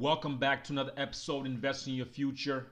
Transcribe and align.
Welcome 0.00 0.38
back 0.38 0.64
to 0.64 0.72
another 0.72 0.94
episode 0.96 1.44
Invest 1.44 1.86
in 1.86 1.92
Your 1.92 2.06
Future. 2.06 2.68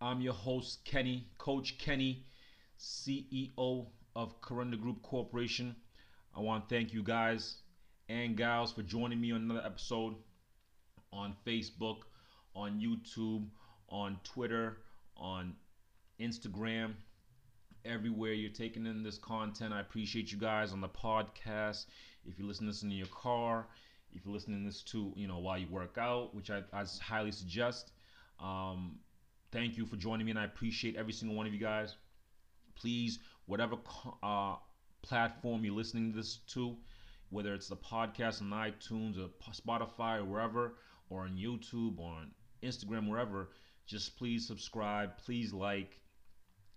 I'm 0.00 0.20
your 0.20 0.32
host, 0.32 0.84
Kenny, 0.84 1.26
Coach 1.36 1.76
Kenny, 1.76 2.24
CEO 2.78 3.86
of 4.14 4.40
Corunda 4.40 4.80
Group 4.80 5.02
Corporation. 5.02 5.74
I 6.36 6.38
want 6.38 6.68
to 6.68 6.72
thank 6.72 6.92
you 6.92 7.02
guys 7.02 7.56
and 8.08 8.36
gals 8.36 8.70
for 8.70 8.82
joining 8.82 9.20
me 9.20 9.32
on 9.32 9.40
another 9.42 9.66
episode 9.66 10.14
on 11.12 11.34
Facebook, 11.44 12.02
on 12.54 12.78
YouTube, 12.78 13.48
on 13.88 14.20
Twitter, 14.22 14.76
on 15.16 15.56
Instagram, 16.20 16.92
everywhere 17.84 18.34
you're 18.34 18.52
taking 18.52 18.86
in 18.86 19.02
this 19.02 19.18
content. 19.18 19.74
I 19.74 19.80
appreciate 19.80 20.30
you 20.30 20.38
guys 20.38 20.72
on 20.72 20.80
the 20.80 20.88
podcast. 20.88 21.86
If 22.24 22.38
you 22.38 22.46
listen 22.46 22.66
to 22.66 22.70
this 22.70 22.84
in 22.84 22.92
your 22.92 23.08
car, 23.08 23.66
if 24.14 24.24
you're 24.24 24.34
listening 24.34 24.60
to 24.60 24.66
this 24.66 24.82
to 24.84 25.12
you 25.16 25.28
know 25.28 25.38
while 25.38 25.58
you 25.58 25.66
work 25.68 25.96
out, 25.98 26.34
which 26.34 26.50
I, 26.50 26.62
I 26.72 26.84
highly 27.00 27.32
suggest. 27.32 27.92
Um, 28.40 28.98
thank 29.50 29.76
you 29.76 29.86
for 29.86 29.96
joining 29.96 30.26
me, 30.26 30.30
and 30.30 30.38
I 30.38 30.44
appreciate 30.44 30.96
every 30.96 31.12
single 31.12 31.36
one 31.36 31.46
of 31.46 31.52
you 31.52 31.60
guys. 31.60 31.94
Please, 32.74 33.18
whatever 33.46 33.76
uh, 34.22 34.56
platform 35.02 35.64
you're 35.64 35.74
listening 35.74 36.10
to 36.12 36.16
this 36.16 36.38
to, 36.48 36.76
whether 37.30 37.54
it's 37.54 37.68
the 37.68 37.76
podcast 37.76 38.40
on 38.40 38.50
iTunes 38.50 39.18
or 39.18 39.28
Spotify 39.52 40.18
or 40.18 40.24
wherever, 40.24 40.74
or 41.10 41.22
on 41.22 41.36
YouTube 41.36 41.98
or 41.98 42.12
on 42.12 42.30
Instagram, 42.62 43.08
wherever, 43.08 43.50
just 43.86 44.16
please 44.16 44.46
subscribe, 44.46 45.18
please 45.18 45.52
like, 45.52 46.00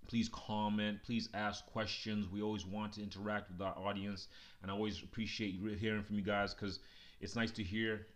please 0.07 0.29
comment, 0.29 0.99
please 1.03 1.29
ask 1.33 1.65
questions. 1.67 2.27
We 2.29 2.41
always 2.41 2.65
want 2.65 2.93
to 2.93 3.03
interact 3.03 3.51
with 3.51 3.61
our 3.61 3.77
audience, 3.77 4.27
and 4.61 4.69
I 4.69 4.73
always 4.73 5.01
appreciate 5.01 5.59
hearing 5.79 6.03
from 6.03 6.15
you 6.15 6.23
guys 6.23 6.53
because 6.53 6.79
it's 7.19 7.35
nice 7.35 7.51
to 7.51 7.63
hear 7.63 8.07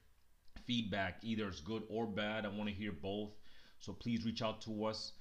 feedback, 0.65 1.19
either 1.23 1.47
it's 1.47 1.61
good 1.61 1.83
or 1.89 2.05
bad. 2.05 2.45
I 2.45 2.49
want 2.49 2.69
to 2.69 2.75
hear 2.75 2.91
both. 2.91 3.31
So 3.79 3.93
please 3.93 4.25
reach 4.25 4.41
out 4.41 4.61
to 4.61 4.85
us 4.85 5.13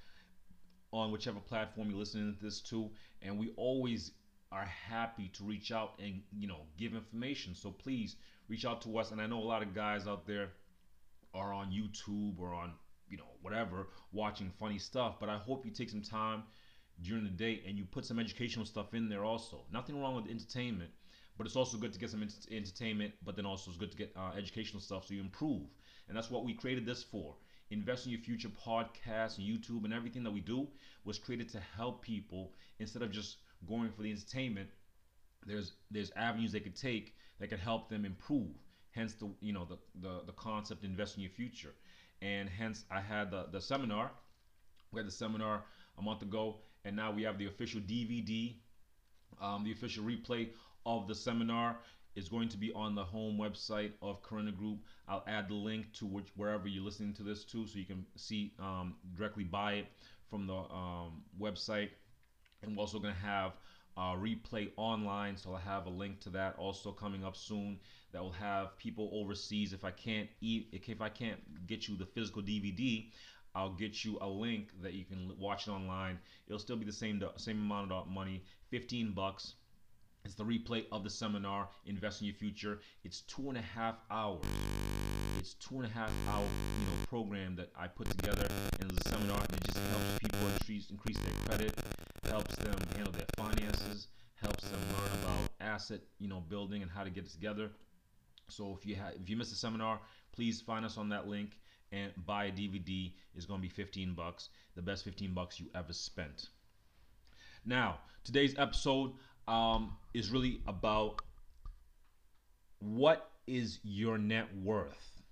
on 0.92 1.12
whichever 1.12 1.40
platform 1.40 1.90
you're 1.90 1.98
listening 1.98 2.34
to 2.34 2.44
this 2.44 2.60
to, 2.62 2.90
and 3.22 3.38
we 3.38 3.52
always 3.56 4.12
are 4.50 4.64
happy 4.64 5.28
to 5.34 5.44
reach 5.44 5.72
out 5.72 5.92
and 5.98 6.22
you 6.36 6.48
know 6.48 6.60
give 6.76 6.94
information. 6.94 7.54
So 7.54 7.70
please 7.70 8.16
reach 8.48 8.64
out 8.64 8.82
to 8.82 8.98
us. 8.98 9.10
And 9.10 9.20
I 9.20 9.26
know 9.26 9.38
a 9.38 9.44
lot 9.44 9.62
of 9.62 9.74
guys 9.74 10.06
out 10.06 10.26
there 10.26 10.50
are 11.34 11.52
on 11.52 11.70
YouTube 11.70 12.38
or 12.38 12.54
on 12.54 12.72
you 13.08 13.16
know 13.16 13.28
whatever 13.42 13.88
watching 14.12 14.50
funny 14.58 14.78
stuff, 14.78 15.16
but 15.20 15.28
I 15.28 15.38
hope 15.38 15.64
you 15.64 15.70
take 15.70 15.90
some 15.90 16.02
time 16.02 16.42
during 17.02 17.24
the 17.24 17.30
day 17.30 17.62
and 17.66 17.78
you 17.78 17.84
put 17.84 18.04
some 18.04 18.18
educational 18.18 18.66
stuff 18.66 18.94
in 18.94 19.08
there 19.08 19.24
also. 19.24 19.64
Nothing 19.72 20.00
wrong 20.00 20.16
with 20.16 20.30
entertainment, 20.30 20.90
but 21.38 21.46
it's 21.46 21.56
also 21.56 21.78
good 21.78 21.92
to 21.92 22.00
get 22.00 22.10
some 22.10 22.26
entertainment, 22.50 23.14
but 23.24 23.36
then 23.36 23.46
also 23.46 23.70
it's 23.70 23.78
good 23.78 23.92
to 23.92 23.96
get 23.96 24.12
uh, 24.16 24.32
educational 24.36 24.80
stuff 24.80 25.06
so 25.06 25.14
you 25.14 25.20
improve. 25.20 25.62
And 26.08 26.16
that's 26.16 26.30
what 26.30 26.44
we 26.44 26.52
created 26.52 26.84
this 26.84 27.02
for. 27.04 27.36
Invest 27.70 28.06
in 28.06 28.12
Your 28.12 28.20
Future 28.20 28.48
podcast 28.48 29.38
and 29.38 29.46
YouTube 29.46 29.84
and 29.84 29.94
everything 29.94 30.24
that 30.24 30.32
we 30.32 30.40
do 30.40 30.66
was 31.04 31.18
created 31.18 31.48
to 31.50 31.60
help 31.76 32.02
people 32.02 32.52
instead 32.80 33.02
of 33.02 33.12
just 33.12 33.38
going 33.68 33.90
for 33.92 34.02
the 34.02 34.10
entertainment. 34.10 34.68
There's 35.46 35.74
there's 35.90 36.10
avenues 36.16 36.50
they 36.50 36.60
could 36.60 36.76
take 36.76 37.14
that 37.38 37.48
could 37.48 37.60
help 37.60 37.88
them 37.88 38.04
improve. 38.04 38.50
Hence 38.90 39.14
the 39.14 39.30
you 39.40 39.52
know 39.52 39.64
the 39.64 39.78
the, 40.00 40.22
the 40.26 40.32
concept 40.32 40.82
invest 40.82 41.16
in 41.16 41.22
your 41.22 41.30
future. 41.30 41.74
And 42.20 42.48
hence 42.48 42.84
I 42.90 43.00
had 43.00 43.30
the, 43.30 43.46
the 43.52 43.60
seminar. 43.60 44.10
We 44.90 44.98
had 44.98 45.06
the 45.06 45.12
seminar 45.12 45.62
a 45.98 46.02
month 46.02 46.22
ago, 46.22 46.56
and 46.84 46.96
now 46.96 47.12
we 47.12 47.22
have 47.22 47.38
the 47.38 47.46
official 47.46 47.80
DVD, 47.80 48.56
um, 49.40 49.62
the 49.62 49.72
official 49.72 50.04
replay 50.04 50.48
of 50.88 51.06
the 51.06 51.14
seminar 51.14 51.76
is 52.16 52.30
going 52.30 52.48
to 52.48 52.56
be 52.56 52.72
on 52.72 52.94
the 52.94 53.04
home 53.04 53.36
website 53.36 53.92
of 54.00 54.22
Corunda 54.22 54.56
Group. 54.56 54.78
I'll 55.06 55.24
add 55.28 55.48
the 55.48 55.54
link 55.54 55.92
to 55.98 56.06
which 56.06 56.28
wherever 56.34 56.66
you're 56.66 56.82
listening 56.82 57.12
to 57.14 57.22
this 57.22 57.44
to, 57.44 57.66
so 57.66 57.78
you 57.78 57.84
can 57.84 58.06
see 58.16 58.54
um, 58.58 58.96
directly 59.14 59.44
buy 59.44 59.74
it 59.74 59.86
from 60.30 60.46
the 60.46 60.54
um, 60.54 61.22
website. 61.38 61.90
And 62.62 62.74
we're 62.74 62.80
also 62.80 62.98
going 62.98 63.14
to 63.14 63.20
have 63.20 63.52
a 63.98 64.16
replay 64.16 64.70
online, 64.76 65.36
so 65.36 65.52
I'll 65.52 65.58
have 65.58 65.86
a 65.86 65.90
link 65.90 66.20
to 66.20 66.30
that 66.30 66.56
also 66.56 66.90
coming 66.90 67.22
up 67.22 67.36
soon. 67.36 67.78
That 68.12 68.22
will 68.22 68.32
have 68.32 68.78
people 68.78 69.10
overseas. 69.12 69.74
If 69.74 69.84
I 69.84 69.90
can't 69.90 70.30
eat, 70.40 70.68
if 70.72 71.02
I 71.02 71.10
can't 71.10 71.66
get 71.66 71.86
you 71.86 71.96
the 71.98 72.06
physical 72.06 72.40
DVD, 72.40 73.10
I'll 73.54 73.74
get 73.74 74.06
you 74.06 74.16
a 74.22 74.28
link 74.28 74.70
that 74.82 74.94
you 74.94 75.04
can 75.04 75.32
watch 75.38 75.68
it 75.68 75.70
online. 75.70 76.18
It'll 76.46 76.58
still 76.58 76.76
be 76.76 76.86
the 76.86 76.92
same 76.92 77.22
same 77.36 77.58
amount 77.58 77.92
of 77.92 78.08
money, 78.08 78.42
15 78.70 79.12
bucks 79.12 79.54
it's 80.24 80.34
the 80.34 80.44
replay 80.44 80.84
of 80.92 81.04
the 81.04 81.10
seminar, 81.10 81.68
Invest 81.86 82.20
in 82.20 82.26
Your 82.26 82.34
Future. 82.34 82.80
It's 83.04 83.22
two 83.22 83.48
and 83.48 83.58
a 83.58 83.62
half 83.62 83.96
hours. 84.10 84.44
It's 85.38 85.54
two 85.54 85.76
and 85.76 85.86
a 85.86 85.88
half 85.88 86.10
hour, 86.28 86.44
you 86.80 86.86
know, 86.86 87.06
program 87.08 87.56
that 87.56 87.70
I 87.78 87.86
put 87.86 88.10
together 88.10 88.46
and 88.80 88.90
it's 88.90 89.06
a 89.06 89.10
seminar 89.10 89.38
and 89.38 89.52
it 89.52 89.64
just 89.64 89.78
helps 89.78 90.18
people 90.20 90.48
increase 90.48 90.90
increase 90.90 91.18
their 91.18 91.34
credit, 91.46 91.74
helps 92.24 92.56
them 92.56 92.76
handle 92.96 93.12
their 93.12 93.26
finances, 93.36 94.08
helps 94.34 94.68
them 94.68 94.80
learn 94.98 95.22
about 95.22 95.50
asset, 95.60 96.00
you 96.18 96.28
know, 96.28 96.40
building 96.40 96.82
and 96.82 96.90
how 96.90 97.04
to 97.04 97.10
get 97.10 97.24
it 97.24 97.30
together. 97.30 97.70
So 98.48 98.76
if 98.78 98.84
you 98.84 98.96
have 98.96 99.14
if 99.14 99.28
you 99.30 99.36
missed 99.36 99.50
the 99.50 99.56
seminar, 99.56 100.00
please 100.32 100.60
find 100.60 100.84
us 100.84 100.98
on 100.98 101.08
that 101.10 101.28
link 101.28 101.58
and 101.92 102.12
buy 102.26 102.46
a 102.46 102.52
DVD. 102.52 103.12
It's 103.34 103.46
going 103.46 103.60
to 103.60 103.62
be 103.62 103.72
15 103.72 104.14
bucks, 104.14 104.48
the 104.74 104.82
best 104.82 105.04
15 105.04 105.32
bucks 105.32 105.60
you 105.60 105.66
ever 105.74 105.92
spent. 105.92 106.48
Now, 107.64 107.98
today's 108.24 108.54
episode, 108.58 109.12
um, 109.48 109.96
is 110.14 110.30
really 110.30 110.60
about 110.66 111.22
what 112.80 113.30
is 113.46 113.80
your 113.82 114.18
net 114.18 114.46
worth. 114.62 115.22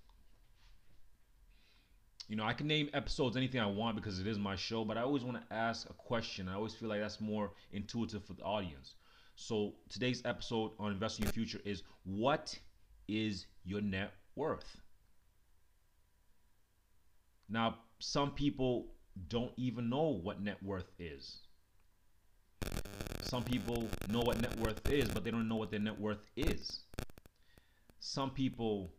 You 2.27 2.35
know, 2.35 2.43
I 2.43 2.51
can 2.53 2.67
name 2.67 2.89
episodes 2.93 3.37
anything 3.37 3.61
I 3.61 3.67
want 3.67 3.95
because 3.95 4.19
it 4.19 4.27
is 4.27 4.37
my 4.37 4.55
show, 4.55 4.83
but 4.83 4.97
I 4.97 5.01
always 5.01 5.23
want 5.23 5.37
to 5.37 5.55
ask 5.55 5.89
a 5.89 5.93
question. 5.93 6.49
I 6.49 6.55
always 6.55 6.73
feel 6.73 6.89
like 6.89 6.99
that's 6.99 7.21
more 7.21 7.51
intuitive 7.71 8.25
for 8.25 8.33
the 8.33 8.43
audience. 8.43 8.95
So 9.35 9.75
today's 9.87 10.21
episode 10.25 10.71
on 10.79 10.91
investing 10.91 11.23
your 11.23 11.31
future 11.31 11.61
is 11.63 11.83
what 12.03 12.57
is 13.07 13.45
your 13.63 13.81
net 13.81 14.11
worth? 14.35 14.77
Now, 17.47 17.77
some 17.99 18.31
people 18.31 18.87
don't 19.29 19.53
even 19.55 19.89
know 19.89 20.19
what 20.21 20.41
net 20.41 20.61
worth 20.61 20.91
is. 20.99 21.46
Some 23.27 23.43
people 23.43 23.89
know 24.07 24.21
what 24.21 24.39
net 24.39 24.57
worth 24.57 24.89
is, 24.89 25.09
but 25.09 25.25
they 25.25 25.31
don't 25.31 25.49
know 25.49 25.57
what 25.57 25.69
their 25.69 25.81
net 25.81 25.99
worth 25.99 26.25
is. 26.37 26.79
Some 27.99 28.29
people 28.29 28.93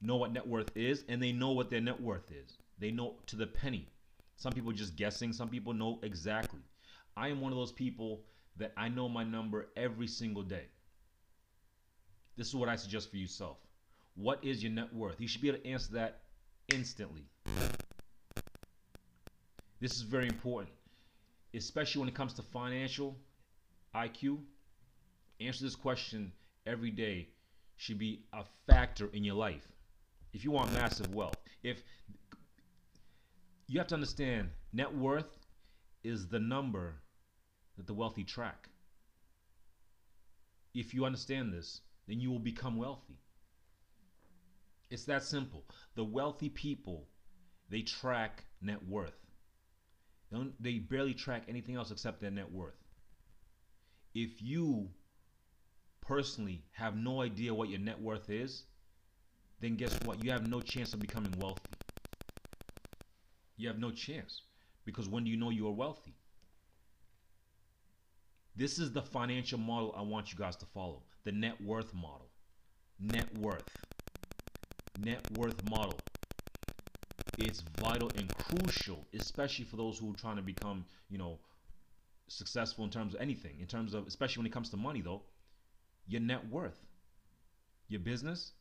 know 0.00 0.14
what 0.14 0.32
net 0.32 0.46
worth 0.46 0.70
is 0.76 1.02
and 1.08 1.20
they 1.20 1.32
know 1.32 1.50
what 1.50 1.68
their 1.68 1.80
net 1.80 2.00
worth 2.00 2.30
is. 2.30 2.58
They 2.78 2.92
know 2.92 3.16
to 3.26 3.34
the 3.34 3.46
penny. 3.48 3.88
Some 4.36 4.52
people 4.52 4.70
just 4.70 4.94
guessing, 4.94 5.32
some 5.32 5.48
people 5.48 5.74
know 5.74 5.98
exactly. 6.04 6.60
I 7.16 7.26
am 7.28 7.40
one 7.40 7.50
of 7.50 7.58
those 7.58 7.72
people 7.72 8.22
that 8.56 8.72
I 8.76 8.88
know 8.88 9.08
my 9.08 9.24
number 9.24 9.66
every 9.76 10.06
single 10.06 10.44
day. 10.44 10.66
This 12.36 12.46
is 12.46 12.54
what 12.54 12.68
I 12.68 12.76
suggest 12.76 13.10
for 13.10 13.16
yourself. 13.16 13.56
What 14.14 14.44
is 14.44 14.62
your 14.62 14.70
net 14.70 14.94
worth? 14.94 15.20
You 15.20 15.26
should 15.26 15.42
be 15.42 15.48
able 15.48 15.58
to 15.58 15.66
answer 15.66 15.94
that 15.94 16.20
instantly. 16.72 17.24
This 19.80 19.96
is 19.96 20.02
very 20.02 20.28
important, 20.28 20.70
especially 21.52 21.98
when 21.98 22.08
it 22.08 22.14
comes 22.14 22.32
to 22.34 22.42
financial 22.42 23.16
IQ, 23.94 24.38
answer 25.40 25.64
this 25.64 25.76
question 25.76 26.32
every 26.66 26.90
day 26.90 27.28
should 27.76 27.98
be 27.98 28.24
a 28.32 28.44
factor 28.66 29.10
in 29.12 29.24
your 29.24 29.34
life. 29.34 29.66
If 30.32 30.44
you 30.44 30.50
want 30.50 30.72
massive 30.72 31.14
wealth, 31.14 31.36
if 31.62 31.82
you 33.66 33.78
have 33.78 33.88
to 33.88 33.94
understand 33.94 34.50
net 34.72 34.94
worth 34.94 35.38
is 36.04 36.28
the 36.28 36.38
number 36.38 36.94
that 37.76 37.86
the 37.86 37.94
wealthy 37.94 38.24
track. 38.24 38.68
If 40.74 40.94
you 40.94 41.04
understand 41.04 41.52
this, 41.52 41.80
then 42.08 42.20
you 42.20 42.30
will 42.30 42.38
become 42.38 42.76
wealthy. 42.76 43.18
It's 44.90 45.04
that 45.04 45.22
simple. 45.22 45.64
The 45.94 46.04
wealthy 46.04 46.48
people, 46.48 47.08
they 47.68 47.82
track 47.82 48.44
net 48.60 48.86
worth. 48.86 49.18
They, 50.30 50.38
they 50.60 50.78
barely 50.78 51.14
track 51.14 51.44
anything 51.48 51.76
else 51.76 51.90
except 51.90 52.20
their 52.20 52.30
net 52.30 52.50
worth 52.50 52.81
if 54.14 54.42
you 54.42 54.88
personally 56.00 56.62
have 56.72 56.96
no 56.96 57.22
idea 57.22 57.54
what 57.54 57.68
your 57.68 57.80
net 57.80 58.00
worth 58.00 58.28
is, 58.30 58.64
then 59.60 59.76
guess 59.76 59.96
what? 60.04 60.22
You 60.24 60.30
have 60.32 60.48
no 60.48 60.60
chance 60.60 60.92
of 60.92 61.00
becoming 61.00 61.32
wealthy. 61.38 61.70
You 63.56 63.68
have 63.68 63.78
no 63.78 63.90
chance. 63.90 64.42
Because 64.84 65.08
when 65.08 65.24
do 65.24 65.30
you 65.30 65.36
know 65.36 65.50
you 65.50 65.68
are 65.68 65.72
wealthy? 65.72 66.14
This 68.56 68.78
is 68.78 68.92
the 68.92 69.02
financial 69.02 69.58
model 69.58 69.94
I 69.96 70.02
want 70.02 70.32
you 70.32 70.38
guys 70.38 70.56
to 70.56 70.66
follow 70.66 71.02
the 71.24 71.32
net 71.32 71.60
worth 71.60 71.94
model. 71.94 72.28
Net 73.00 73.26
worth. 73.38 73.68
Net 74.98 75.20
worth 75.38 75.68
model. 75.70 75.98
It's 77.38 77.62
vital 77.80 78.10
and 78.16 78.28
crucial, 78.36 79.06
especially 79.14 79.64
for 79.64 79.76
those 79.76 79.98
who 79.98 80.10
are 80.10 80.16
trying 80.16 80.36
to 80.36 80.42
become, 80.42 80.84
you 81.08 81.18
know, 81.18 81.38
successful 82.32 82.84
in 82.84 82.90
terms 82.90 83.14
of 83.14 83.20
anything, 83.20 83.60
in 83.60 83.66
terms 83.66 83.94
of, 83.94 84.06
especially 84.06 84.40
when 84.40 84.46
it 84.46 84.52
comes 84.52 84.70
to 84.70 84.76
money, 84.76 85.00
though, 85.00 85.22
your 86.06 86.20
net 86.20 86.48
worth. 86.50 86.80
Your 87.88 88.00
business, 88.00 88.52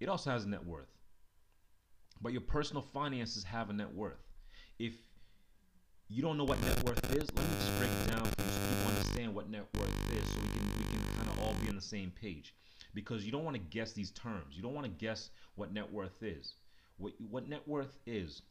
it 0.00 0.08
also 0.08 0.30
has 0.30 0.44
a 0.44 0.48
net 0.48 0.64
worth. 0.64 0.92
But 2.20 2.32
your 2.32 2.42
personal 2.42 2.82
finances 2.82 3.44
have 3.44 3.70
a 3.70 3.72
net 3.72 3.92
worth. 3.92 4.22
If 4.78 4.94
you 6.08 6.22
don't 6.22 6.36
know 6.36 6.44
what 6.44 6.60
net 6.60 6.82
worth 6.84 7.04
is, 7.16 7.28
let 7.34 7.48
me 7.48 7.54
just 7.58 7.78
break 7.78 7.90
it 7.90 8.10
down 8.10 8.24
for 8.24 8.42
you 8.42 8.50
so 8.50 8.60
people 8.68 8.90
understand 8.90 9.34
what 9.34 9.50
net 9.50 9.66
worth 9.74 10.12
is 10.12 10.28
so 10.28 10.40
we 10.40 10.48
can 10.48 10.66
we 10.78 10.84
can 10.84 11.16
kind 11.16 11.28
of 11.30 11.42
all 11.42 11.54
be 11.62 11.68
on 11.68 11.74
the 11.74 11.80
same 11.80 12.12
page. 12.20 12.54
Because 12.94 13.24
you 13.24 13.32
don't 13.32 13.44
want 13.44 13.56
to 13.56 13.62
guess 13.62 13.92
these 13.92 14.10
terms. 14.10 14.54
You 14.54 14.62
don't 14.62 14.74
want 14.74 14.84
to 14.84 14.92
guess 14.92 15.30
what 15.54 15.72
net 15.72 15.90
worth 15.90 16.22
is. 16.22 16.54
What 16.98 17.14
what 17.30 17.48
net 17.48 17.66
worth 17.66 17.96
is 18.06 18.42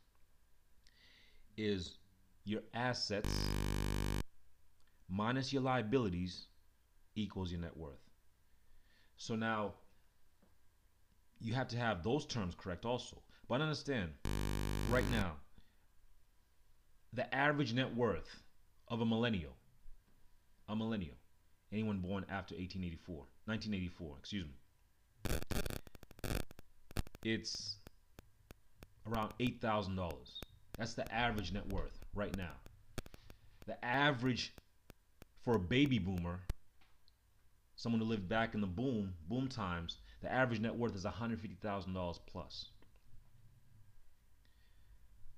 is 1.56 1.98
your 2.44 2.62
assets 2.74 3.30
minus 5.11 5.51
your 5.51 5.61
liabilities 5.61 6.47
equals 7.15 7.51
your 7.51 7.59
net 7.59 7.75
worth. 7.75 7.99
So 9.17 9.35
now 9.35 9.73
you 11.39 11.53
have 11.53 11.67
to 11.69 11.77
have 11.77 12.01
those 12.01 12.25
terms 12.25 12.55
correct 12.57 12.85
also. 12.85 13.21
But 13.47 13.61
understand, 13.61 14.11
right 14.89 15.03
now, 15.11 15.33
the 17.13 17.33
average 17.35 17.73
net 17.73 17.93
worth 17.93 18.41
of 18.87 19.01
a 19.01 19.05
millennial, 19.05 19.51
a 20.69 20.75
millennial, 20.75 21.17
anyone 21.73 21.97
born 21.97 22.23
after 22.29 22.55
1884, 22.55 23.15
1984, 23.45 24.15
excuse 24.17 24.45
me, 24.45 24.53
it's 27.23 27.75
around 29.11 29.33
$8,000. 29.39 30.13
That's 30.77 30.93
the 30.93 31.13
average 31.13 31.51
net 31.51 31.67
worth 31.67 31.99
right 32.15 32.35
now. 32.37 32.53
The 33.67 33.83
average 33.83 34.53
for 35.43 35.55
a 35.55 35.59
baby 35.59 35.99
boomer, 35.99 36.39
someone 37.75 38.01
who 38.01 38.07
lived 38.07 38.29
back 38.29 38.53
in 38.53 38.61
the 38.61 38.67
boom, 38.67 39.13
boom 39.27 39.47
times, 39.47 39.97
the 40.21 40.31
average 40.31 40.59
net 40.59 40.75
worth 40.75 40.95
is 40.95 41.05
$150,000 41.05 42.19
plus. 42.27 42.69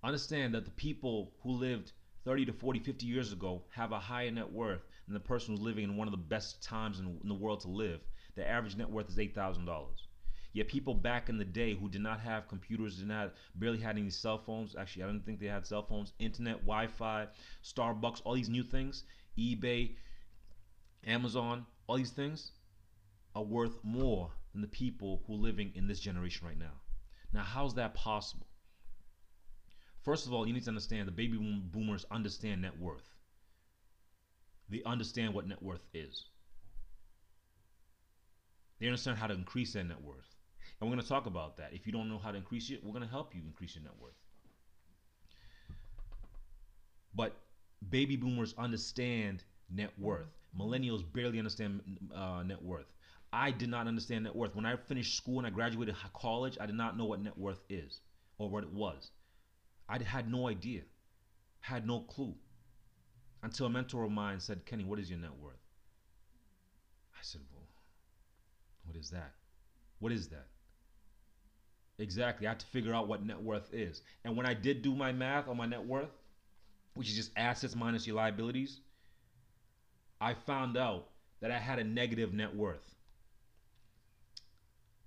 Understand 0.04 0.54
that 0.54 0.66
the 0.66 0.72
people 0.72 1.32
who 1.42 1.52
lived 1.52 1.94
30 2.26 2.46
to 2.46 2.54
40, 2.54 2.80
50 2.80 3.06
years 3.06 3.32
ago 3.32 3.64
have 3.74 3.94
a 3.94 4.00
higher 4.00 4.32
net 4.32 4.52
worth 4.52 4.82
than 5.06 5.14
the 5.14 5.20
person 5.20 5.54
who's 5.54 5.64
living 5.64 5.86
in 5.86 5.96
one 5.96 6.08
of 6.08 6.12
the 6.12 6.18
best 6.18 6.62
times 6.62 7.00
in, 7.00 7.18
in 7.22 7.30
the 7.30 7.34
world 7.34 7.62
to 7.62 7.70
live. 7.70 8.02
The 8.36 8.48
average 8.48 8.76
net 8.76 8.90
worth 8.90 9.10
is 9.10 9.18
$8,000. 9.18 9.66
Yet 10.54 10.68
people 10.68 10.94
back 10.94 11.30
in 11.30 11.38
the 11.38 11.46
day 11.46 11.74
who 11.74 11.90
did 11.90 12.02
not 12.02 12.20
have 12.20 12.48
computers, 12.48 12.98
did 12.98 13.08
not 13.08 13.34
barely 13.56 13.80
had 13.80 13.98
any 13.98 14.10
cell 14.10 14.38
phones. 14.38 14.76
Actually, 14.76 15.04
I 15.04 15.08
don't 15.08 15.26
think 15.26 15.40
they 15.40 15.48
had 15.48 15.66
cell 15.66 15.82
phones. 15.82 16.14
Internet, 16.20 16.58
Wi-Fi, 16.60 17.28
Starbucks, 17.64 18.22
all 18.24 18.36
these 18.36 18.50
new 18.50 18.64
things, 18.64 19.04
eBay, 19.38 19.96
Amazon, 21.06 21.66
all 21.88 21.98
these 21.98 22.12
things 22.12 22.52
are 23.36 23.44
worth 23.44 23.84
more 23.84 24.32
than 24.54 24.62
the 24.62 24.68
people 24.68 25.22
who 25.26 25.34
are 25.34 25.38
living 25.38 25.72
in 25.76 25.88
this 25.88 26.00
generation 26.00 26.48
right 26.48 26.58
now. 26.58 26.82
Now, 27.34 27.44
how's 27.44 27.76
that 27.76 27.96
possible? 27.96 28.46
First 30.04 30.28
of 30.28 30.34
all, 30.34 30.46
you 30.48 30.54
need 30.54 30.64
to 30.64 30.70
understand 30.70 31.08
the 31.08 31.12
baby 31.12 31.38
boomers 31.38 32.06
understand 32.12 32.62
net 32.62 32.78
worth. 32.80 33.10
They 34.70 34.84
understand 34.86 35.34
what 35.34 35.48
net 35.48 35.62
worth 35.62 35.86
is. 35.94 36.26
They 38.80 38.88
understand 38.88 39.18
how 39.18 39.28
to 39.28 39.34
increase 39.34 39.74
their 39.74 39.84
net 39.84 40.02
worth. 40.02 40.36
And 40.80 40.90
we're 40.90 40.96
going 40.96 41.04
to 41.04 41.10
talk 41.10 41.26
about 41.26 41.58
that. 41.58 41.74
If 41.74 41.88
you 41.88 41.94
don't 41.94 42.10
know 42.10 42.18
how 42.18 42.32
to 42.32 42.38
increase 42.38 42.70
it, 42.70 42.84
we're 42.84 42.92
going 42.92 43.06
to 43.06 43.10
help 43.10 43.34
you 43.34 43.42
increase 43.46 43.76
your 43.76 43.84
net 43.84 43.94
worth. 44.00 44.14
But 47.16 47.36
baby 47.90 48.16
boomers 48.16 48.54
understand 48.58 49.44
net 49.70 49.92
worth. 49.98 50.28
Millennials 50.58 51.04
barely 51.14 51.40
understand 51.40 51.82
uh, 52.16 52.44
net 52.44 52.62
worth. 52.62 52.86
I 53.32 53.50
did 53.52 53.70
not 53.70 53.88
understand 53.88 54.26
net 54.26 54.36
worth. 54.36 54.56
When 54.56 54.66
I 54.66 54.76
finished 54.76 55.18
school 55.18 55.40
and 55.40 55.48
I 55.48 55.50
graduated 55.50 55.96
college, 56.14 56.58
I 56.62 56.66
did 56.68 56.76
not 56.76 56.98
know 56.98 57.06
what 57.06 57.22
net 57.22 57.38
worth 57.38 57.62
is 57.70 58.02
or 58.38 58.50
what 58.50 58.64
it 58.64 58.72
was. 58.72 59.12
I 59.90 60.02
had 60.02 60.32
no 60.32 60.48
idea, 60.48 60.82
had 61.60 61.88
no 61.88 62.02
clue 62.02 62.36
until 63.42 63.66
a 63.66 63.70
mentor 63.70 64.04
of 64.04 64.12
mine 64.12 64.40
said, 64.40 64.66
Kenny, 64.66 64.84
what 64.84 65.00
is 65.00 65.10
your 65.10 65.20
net 65.20 65.36
worth? 65.40 65.56
I 67.14 67.20
said, 67.22 67.42
well, 67.54 67.68
what 68.86 68.96
is 68.96 69.10
that? 69.10 69.34
What 70.00 70.12
is 70.12 70.28
that? 70.30 70.48
Exactly. 72.00 72.48
I 72.48 72.52
had 72.52 72.60
to 72.60 72.66
figure 72.68 72.94
out 72.94 73.08
what 73.08 73.26
net 73.26 73.42
worth 73.42 73.74
is. 73.74 74.02
And 74.24 74.36
when 74.36 74.46
I 74.46 74.54
did 74.54 74.82
do 74.82 74.96
my 74.96 75.12
math 75.12 75.48
on 75.48 75.58
my 75.58 75.66
net 75.66 75.86
worth, 75.86 76.10
which 76.94 77.10
is 77.10 77.16
just 77.16 77.32
assets 77.36 77.76
minus 77.76 78.06
your 78.06 78.16
liabilities, 78.16 78.80
I 80.22 80.34
found 80.34 80.78
out 80.78 81.10
that 81.42 81.52
I 81.52 81.58
had 81.58 81.80
a 81.80 81.84
negative 81.84 82.34
net 82.34 82.56
worth. 82.56 82.96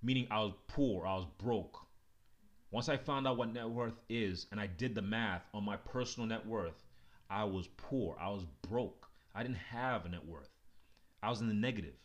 Meaning 0.03 0.27
I 0.29 0.39
was 0.41 0.53
poor, 0.67 1.07
I 1.07 1.15
was 1.15 1.25
broke. 1.37 1.79
Once 2.69 2.89
I 2.89 2.97
found 2.97 3.27
out 3.27 3.37
what 3.37 3.53
net 3.53 3.69
worth 3.69 3.99
is 4.09 4.45
and 4.51 4.59
I 4.59 4.67
did 4.67 4.93
the 4.93 5.01
math 5.01 5.43
on 5.53 5.63
my 5.63 5.77
personal 5.77 6.27
net 6.27 6.45
worth, 6.45 6.83
I 7.29 7.45
was 7.45 7.67
poor, 7.77 8.17
I 8.19 8.29
was 8.29 8.43
broke. 8.61 9.07
I 9.33 9.43
didn't 9.43 9.57
have 9.57 10.05
a 10.05 10.09
net 10.09 10.25
worth. 10.25 10.49
I 11.23 11.29
was 11.29 11.41
in 11.41 11.47
the 11.47 11.53
negative. 11.53 11.95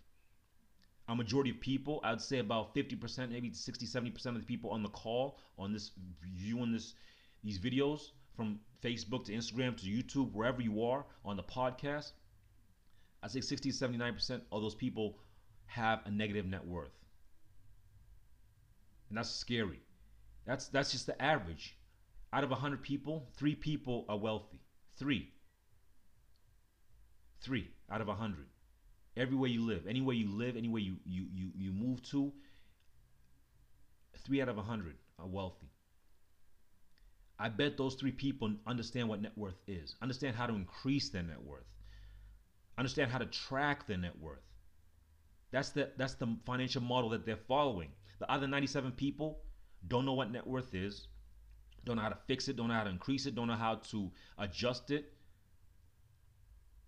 A 1.08 1.14
majority 1.14 1.50
of 1.50 1.60
people, 1.60 2.00
I'd 2.04 2.20
say 2.20 2.38
about 2.38 2.74
50%, 2.74 3.30
maybe 3.30 3.52
60, 3.52 3.86
70% 3.86 4.26
of 4.26 4.34
the 4.34 4.46
people 4.46 4.70
on 4.70 4.82
the 4.82 4.88
call, 4.88 5.38
on 5.58 5.72
this 5.72 5.90
viewing 6.22 6.72
this 6.72 6.94
these 7.44 7.58
videos 7.58 8.12
from 8.36 8.60
Facebook 8.82 9.24
to 9.26 9.32
Instagram 9.32 9.76
to 9.76 9.86
YouTube, 9.86 10.32
wherever 10.32 10.60
you 10.60 10.84
are 10.84 11.04
on 11.24 11.36
the 11.36 11.42
podcast, 11.42 12.12
I'd 13.22 13.30
say 13.30 13.40
60 13.40 13.70
79% 13.70 14.40
of 14.50 14.62
those 14.62 14.74
people 14.74 15.18
have 15.66 16.00
a 16.04 16.10
negative 16.10 16.46
net 16.46 16.66
worth. 16.66 16.92
And 19.08 19.18
that's 19.18 19.30
scary. 19.30 19.80
That's 20.46 20.68
that's 20.68 20.90
just 20.90 21.06
the 21.06 21.20
average. 21.22 21.76
Out 22.32 22.44
of 22.44 22.50
100 22.50 22.82
people, 22.82 23.28
3 23.36 23.54
people 23.54 24.06
are 24.08 24.16
wealthy. 24.16 24.60
3. 24.98 25.28
3 27.42 27.70
out 27.90 28.00
of 28.00 28.08
100. 28.08 28.46
Everywhere 29.16 29.50
you 29.50 29.62
live, 29.66 29.86
anywhere 29.86 30.16
you 30.16 30.30
live, 30.30 30.56
anywhere 30.56 30.80
you 30.80 30.96
you 31.04 31.26
you, 31.32 31.50
you 31.54 31.72
move 31.72 32.02
to, 32.04 32.32
3 34.24 34.40
out 34.40 34.48
of 34.48 34.56
100 34.56 34.96
are 35.18 35.26
wealthy. 35.26 35.70
I 37.42 37.48
bet 37.48 37.76
those 37.76 37.94
3 37.96 38.12
people 38.12 38.54
understand 38.66 39.08
what 39.08 39.20
net 39.20 39.36
worth 39.36 39.60
is. 39.66 39.96
Understand 40.00 40.36
how 40.36 40.46
to 40.46 40.54
increase 40.54 41.10
their 41.10 41.22
net 41.22 41.42
worth 41.42 41.66
understand 42.78 43.10
how 43.10 43.18
to 43.18 43.26
track 43.26 43.86
their 43.86 43.98
net 43.98 44.18
worth. 44.18 44.42
That's 45.50 45.70
the 45.70 45.90
that's 45.96 46.14
the 46.14 46.36
financial 46.46 46.82
model 46.82 47.10
that 47.10 47.26
they're 47.26 47.36
following. 47.48 47.90
The 48.18 48.30
other 48.30 48.46
97 48.46 48.92
people 48.92 49.40
don't 49.88 50.06
know 50.06 50.14
what 50.14 50.30
net 50.30 50.46
worth 50.46 50.74
is, 50.74 51.08
don't 51.84 51.96
know 51.96 52.02
how 52.02 52.08
to 52.08 52.18
fix 52.26 52.48
it, 52.48 52.56
don't 52.56 52.68
know 52.68 52.74
how 52.74 52.84
to 52.84 52.90
increase 52.90 53.26
it, 53.26 53.34
don't 53.34 53.48
know 53.48 53.54
how 53.54 53.76
to 53.90 54.10
adjust 54.38 54.90
it. 54.90 55.12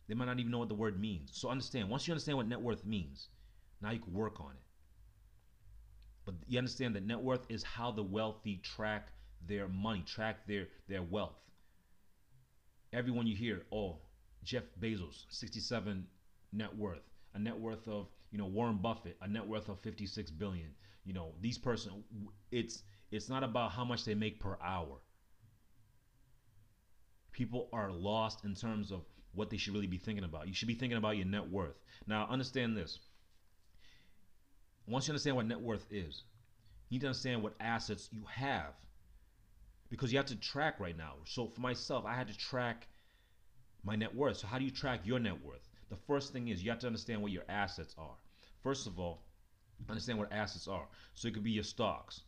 They 0.08 0.14
might 0.14 0.26
not 0.26 0.38
even 0.38 0.50
know 0.50 0.58
what 0.58 0.68
the 0.68 0.74
word 0.74 1.00
means. 1.00 1.30
So 1.32 1.48
understand, 1.48 1.88
once 1.88 2.06
you 2.06 2.12
understand 2.12 2.36
what 2.36 2.46
net 2.46 2.60
worth 2.60 2.84
means, 2.84 3.28
now 3.80 3.90
you 3.90 3.98
can 3.98 4.12
work 4.12 4.40
on 4.40 4.52
it. 4.52 4.62
But 6.24 6.34
you 6.46 6.58
understand 6.58 6.94
that 6.94 7.04
net 7.04 7.20
worth 7.20 7.44
is 7.48 7.62
how 7.62 7.90
the 7.90 8.02
wealthy 8.02 8.58
track 8.58 9.08
their 9.46 9.68
money, 9.68 10.02
track 10.06 10.46
their 10.46 10.68
their 10.88 11.02
wealth. 11.02 11.38
Everyone 12.92 13.26
you 13.26 13.36
hear, 13.36 13.62
oh, 13.72 13.98
Jeff 14.44 14.64
Bezos, 14.80 15.24
67 15.30 16.06
net 16.52 16.76
worth, 16.76 17.02
a 17.34 17.38
net 17.38 17.58
worth 17.58 17.88
of 17.88 18.06
you 18.30 18.38
know 18.38 18.46
Warren 18.46 18.76
Buffett, 18.76 19.16
a 19.20 19.28
net 19.28 19.46
worth 19.46 19.68
of 19.68 19.80
56 19.80 20.30
billion. 20.32 20.68
You 21.04 21.14
know 21.14 21.32
these 21.40 21.58
person, 21.58 22.04
it's 22.50 22.82
it's 23.10 23.28
not 23.28 23.42
about 23.42 23.72
how 23.72 23.84
much 23.84 24.04
they 24.04 24.14
make 24.14 24.40
per 24.40 24.56
hour. 24.62 24.98
People 27.32 27.68
are 27.72 27.90
lost 27.90 28.44
in 28.44 28.54
terms 28.54 28.92
of 28.92 29.02
what 29.32 29.50
they 29.50 29.56
should 29.56 29.74
really 29.74 29.88
be 29.88 29.98
thinking 29.98 30.24
about. 30.24 30.46
You 30.46 30.54
should 30.54 30.68
be 30.68 30.74
thinking 30.74 30.98
about 30.98 31.16
your 31.16 31.26
net 31.26 31.50
worth. 31.50 31.74
Now 32.06 32.26
understand 32.30 32.76
this. 32.76 33.00
Once 34.86 35.08
you 35.08 35.12
understand 35.12 35.36
what 35.36 35.46
net 35.46 35.60
worth 35.60 35.86
is, 35.90 36.22
you 36.88 36.96
need 36.96 37.00
to 37.00 37.06
understand 37.08 37.42
what 37.42 37.54
assets 37.58 38.08
you 38.12 38.22
have 38.30 38.74
because 39.94 40.10
you 40.10 40.18
have 40.18 40.26
to 40.26 40.34
track 40.34 40.80
right 40.80 40.96
now. 40.96 41.14
So 41.24 41.46
for 41.46 41.60
myself, 41.60 42.04
I 42.04 42.16
had 42.16 42.26
to 42.26 42.36
track 42.36 42.88
my 43.84 43.94
net 43.94 44.12
worth. 44.12 44.38
So 44.38 44.48
how 44.48 44.58
do 44.58 44.64
you 44.64 44.72
track 44.72 45.02
your 45.04 45.20
net 45.20 45.40
worth? 45.40 45.68
The 45.88 45.96
first 46.08 46.32
thing 46.32 46.48
is 46.48 46.64
you 46.64 46.70
have 46.70 46.80
to 46.80 46.88
understand 46.88 47.22
what 47.22 47.30
your 47.30 47.44
assets 47.48 47.94
are. 47.96 48.16
First 48.64 48.88
of 48.88 48.98
all, 48.98 49.22
understand 49.88 50.18
what 50.18 50.32
assets 50.32 50.66
are. 50.66 50.88
So 51.14 51.28
it 51.28 51.34
could 51.34 51.44
be 51.44 51.52
your 51.52 51.62
stocks, 51.62 52.22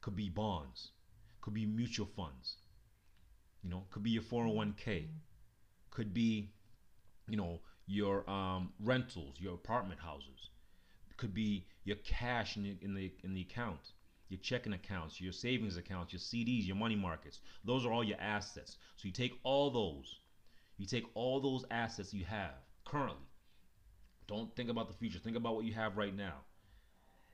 could 0.00 0.14
be 0.14 0.28
bonds, 0.28 0.92
could 1.40 1.54
be 1.54 1.66
mutual 1.66 2.06
funds, 2.06 2.58
you 3.64 3.70
know, 3.70 3.82
could 3.90 4.04
be 4.04 4.10
your 4.10 4.22
401k, 4.22 5.08
could 5.90 6.14
be, 6.14 6.52
you 7.28 7.36
know, 7.36 7.58
your 7.88 8.30
um, 8.30 8.70
rentals, 8.78 9.40
your 9.40 9.54
apartment 9.54 9.98
houses, 9.98 10.50
could 11.16 11.34
be 11.34 11.66
your 11.82 11.96
cash 11.96 12.56
in 12.56 12.62
the, 12.62 12.76
in 12.80 12.94
the 12.94 13.12
in 13.24 13.34
the 13.34 13.40
account, 13.40 13.90
your 14.28 14.40
checking 14.40 14.72
accounts, 14.72 15.20
your 15.20 15.32
savings 15.32 15.76
accounts, 15.76 16.12
your 16.12 16.20
CDs, 16.20 16.66
your 16.66 16.76
money 16.76 16.96
markets. 16.96 17.40
Those 17.64 17.86
are 17.86 17.92
all 17.92 18.04
your 18.04 18.20
assets. 18.20 18.76
So 18.96 19.06
you 19.06 19.12
take 19.12 19.38
all 19.42 19.70
those 19.70 20.18
you 20.78 20.86
take 20.86 21.04
all 21.14 21.40
those 21.40 21.64
assets 21.72 22.14
you 22.14 22.24
have 22.24 22.54
currently. 22.84 23.26
Don't 24.28 24.54
think 24.54 24.70
about 24.70 24.86
the 24.86 24.94
future. 24.94 25.18
Think 25.18 25.36
about 25.36 25.56
what 25.56 25.64
you 25.64 25.74
have 25.74 25.96
right 25.96 26.14
now. 26.14 26.44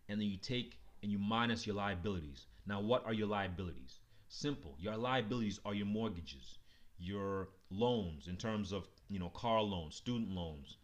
And 0.08 0.18
then 0.20 0.28
you 0.28 0.38
take 0.38 0.80
and 1.02 1.12
you 1.12 1.18
minus 1.18 1.66
your 1.66 1.76
liabilities. 1.76 2.46
Now, 2.66 2.80
what 2.80 3.04
are 3.04 3.12
your 3.12 3.26
liabilities? 3.26 4.00
Simple. 4.28 4.76
Your 4.78 4.96
liabilities 4.96 5.60
are 5.66 5.74
your 5.74 5.86
mortgages, 5.86 6.58
your 6.98 7.50
loans 7.70 8.28
in 8.28 8.36
terms 8.36 8.72
of, 8.72 8.88
you 9.08 9.18
know, 9.18 9.28
car 9.28 9.60
loans, 9.60 9.94
student 9.94 10.30
loans, 10.30 10.78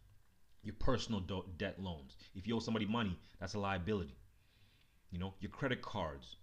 your 0.63 0.75
personal 0.79 1.21
debt 1.57 1.81
loans. 1.81 2.17
If 2.35 2.47
you 2.47 2.57
owe 2.57 2.61
somebody 2.61 2.85
money, 2.85 3.19
that's 3.41 3.55
a 3.55 3.59
liability. 3.59 4.17
You 5.11 5.19
know, 5.19 5.35
your 5.41 5.51
credit 5.51 5.83
cards. 5.83 6.37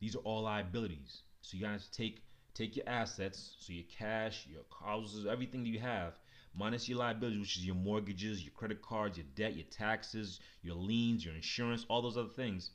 These 0.00 0.16
are 0.16 0.18
all 0.20 0.42
liabilities. 0.42 1.22
So 1.40 1.56
you 1.56 1.62
guys 1.62 1.88
take 1.88 2.22
take 2.54 2.76
your 2.76 2.86
assets, 2.86 3.56
so 3.58 3.72
your 3.72 3.84
cash, 3.84 4.46
your 4.46 4.64
houses, 4.84 5.26
everything 5.26 5.62
that 5.62 5.70
you 5.70 5.78
have, 5.78 6.18
minus 6.54 6.88
your 6.88 6.98
liabilities, 6.98 7.40
which 7.40 7.56
is 7.56 7.64
your 7.66 7.74
mortgages, 7.74 8.42
your 8.44 8.52
credit 8.52 8.82
cards, 8.82 9.16
your 9.16 9.26
debt, 9.34 9.56
your 9.56 9.66
taxes, 9.70 10.40
your 10.62 10.74
liens, 10.74 11.24
your 11.24 11.34
insurance, 11.34 11.86
all 11.88 12.02
those 12.02 12.18
other 12.18 12.28
things, 12.28 12.70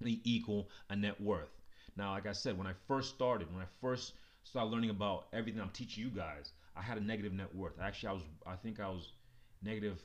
they 0.00 0.20
equal 0.24 0.68
a 0.90 0.96
net 0.96 1.20
worth. 1.20 1.50
Now, 1.96 2.12
like 2.12 2.26
I 2.26 2.32
said, 2.32 2.58
when 2.58 2.66
I 2.66 2.74
first 2.86 3.14
started, 3.14 3.52
when 3.52 3.62
I 3.62 3.68
first 3.80 4.14
started 4.44 4.70
learning 4.70 4.90
about 4.90 5.28
everything 5.32 5.60
I'm 5.62 5.70
teaching 5.70 6.04
you 6.04 6.10
guys, 6.10 6.52
I 6.76 6.82
had 6.82 6.98
a 6.98 7.04
negative 7.04 7.32
net 7.32 7.54
worth. 7.54 7.80
Actually, 7.80 8.10
I 8.10 8.12
was, 8.12 8.22
I 8.46 8.56
think 8.56 8.80
I 8.80 8.88
was 8.88 9.12
negative 9.62 9.98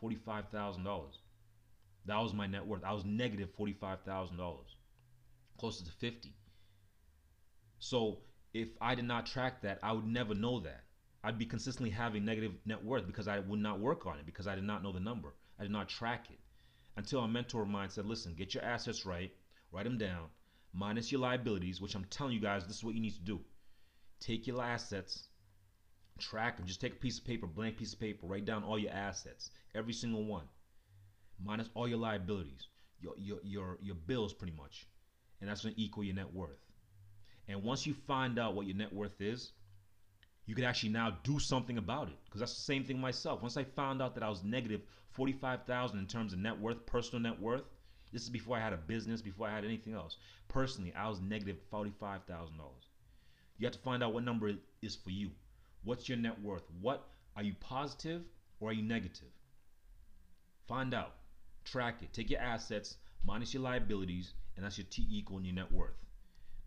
forty-five 0.00 0.48
thousand 0.48 0.84
dollars. 0.84 1.18
That 2.08 2.22
was 2.22 2.32
my 2.32 2.46
net 2.46 2.66
worth. 2.66 2.84
I 2.84 2.94
was 2.94 3.04
negative 3.04 3.18
negative 3.18 3.54
forty-five 3.54 4.00
thousand 4.00 4.38
dollars, 4.38 4.76
closer 5.58 5.84
to 5.84 5.90
fifty. 5.92 6.34
So 7.78 8.20
if 8.54 8.68
I 8.80 8.94
did 8.94 9.04
not 9.04 9.26
track 9.26 9.60
that, 9.60 9.78
I 9.82 9.92
would 9.92 10.06
never 10.06 10.34
know 10.34 10.60
that. 10.60 10.84
I'd 11.22 11.38
be 11.38 11.44
consistently 11.44 11.90
having 11.90 12.24
negative 12.24 12.52
net 12.64 12.82
worth 12.82 13.06
because 13.06 13.28
I 13.28 13.40
would 13.40 13.60
not 13.60 13.80
work 13.80 14.06
on 14.06 14.18
it 14.18 14.24
because 14.24 14.46
I 14.46 14.54
did 14.54 14.64
not 14.64 14.82
know 14.82 14.90
the 14.90 15.00
number. 15.00 15.34
I 15.58 15.64
did 15.64 15.70
not 15.70 15.90
track 15.90 16.30
it 16.30 16.38
until 16.96 17.20
a 17.20 17.28
mentor 17.28 17.60
of 17.62 17.68
mine 17.68 17.90
said, 17.90 18.06
"Listen, 18.06 18.34
get 18.34 18.54
your 18.54 18.64
assets 18.64 19.04
right, 19.04 19.30
write 19.70 19.84
them 19.84 19.98
down, 19.98 20.28
minus 20.72 21.12
your 21.12 21.20
liabilities." 21.20 21.82
Which 21.82 21.94
I'm 21.94 22.06
telling 22.06 22.32
you 22.32 22.40
guys, 22.40 22.66
this 22.66 22.76
is 22.76 22.84
what 22.84 22.94
you 22.94 23.02
need 23.02 23.16
to 23.16 23.20
do. 23.20 23.44
Take 24.18 24.46
your 24.46 24.62
assets, 24.62 25.28
track 26.18 26.56
them. 26.56 26.66
Just 26.66 26.80
take 26.80 26.94
a 26.94 26.96
piece 26.96 27.18
of 27.18 27.26
paper, 27.26 27.46
blank 27.46 27.76
piece 27.76 27.92
of 27.92 28.00
paper, 28.00 28.26
write 28.26 28.46
down 28.46 28.64
all 28.64 28.78
your 28.78 28.92
assets, 28.92 29.50
every 29.74 29.92
single 29.92 30.24
one, 30.24 30.48
minus 31.42 31.68
all 31.74 31.88
your 31.88 31.98
liabilities, 31.98 32.68
your 33.00 33.14
your 33.18 33.38
your 33.42 33.78
your 33.80 33.94
bills, 33.94 34.32
pretty 34.32 34.54
much, 34.56 34.86
and 35.40 35.48
that's 35.48 35.62
going 35.62 35.74
to 35.74 35.80
equal 35.80 36.04
your 36.04 36.14
net 36.14 36.32
worth. 36.32 36.58
And 37.48 37.62
once 37.62 37.86
you 37.86 37.94
find 37.94 38.38
out 38.38 38.54
what 38.54 38.66
your 38.66 38.76
net 38.76 38.92
worth 38.92 39.20
is, 39.20 39.52
you 40.46 40.54
could 40.54 40.64
actually 40.64 40.90
now 40.90 41.18
do 41.24 41.38
something 41.38 41.78
about 41.78 42.08
it. 42.08 42.16
Because 42.24 42.40
that's 42.40 42.54
the 42.54 42.62
same 42.62 42.84
thing 42.84 43.00
myself. 43.00 43.42
Once 43.42 43.56
I 43.56 43.64
found 43.64 44.02
out 44.02 44.14
that 44.14 44.22
I 44.22 44.28
was 44.28 44.42
negative 44.44 44.82
45,000 45.10 45.98
in 45.98 46.06
terms 46.06 46.32
of 46.32 46.38
net 46.38 46.58
worth, 46.58 46.84
personal 46.86 47.22
net 47.22 47.40
worth, 47.40 47.64
this 48.12 48.22
is 48.22 48.30
before 48.30 48.56
I 48.56 48.60
had 48.60 48.72
a 48.72 48.78
business, 48.78 49.20
before 49.20 49.46
I 49.46 49.54
had 49.54 49.64
anything 49.64 49.94
else. 49.94 50.16
Personally, 50.48 50.92
I 50.94 51.08
was 51.08 51.20
negative 51.20 51.58
$45,000. 51.70 52.22
You 53.58 53.66
have 53.66 53.74
to 53.74 53.78
find 53.80 54.02
out 54.02 54.14
what 54.14 54.24
number 54.24 54.52
is 54.80 54.96
for 54.96 55.10
you. 55.10 55.30
What's 55.84 56.08
your 56.08 56.18
net 56.18 56.40
worth? 56.40 56.64
What 56.80 57.06
are 57.36 57.42
you 57.42 57.54
positive 57.60 58.22
or 58.60 58.70
are 58.70 58.72
you 58.72 58.82
negative? 58.82 59.28
Find 60.66 60.94
out. 60.94 61.17
Track 61.70 62.02
it. 62.02 62.12
Take 62.12 62.30
your 62.30 62.40
assets 62.40 62.96
minus 63.24 63.52
your 63.52 63.62
liabilities, 63.62 64.32
and 64.56 64.64
that's 64.64 64.78
your 64.78 64.86
T 64.90 65.06
equal 65.10 65.42
your 65.42 65.54
net 65.54 65.70
worth. 65.70 66.04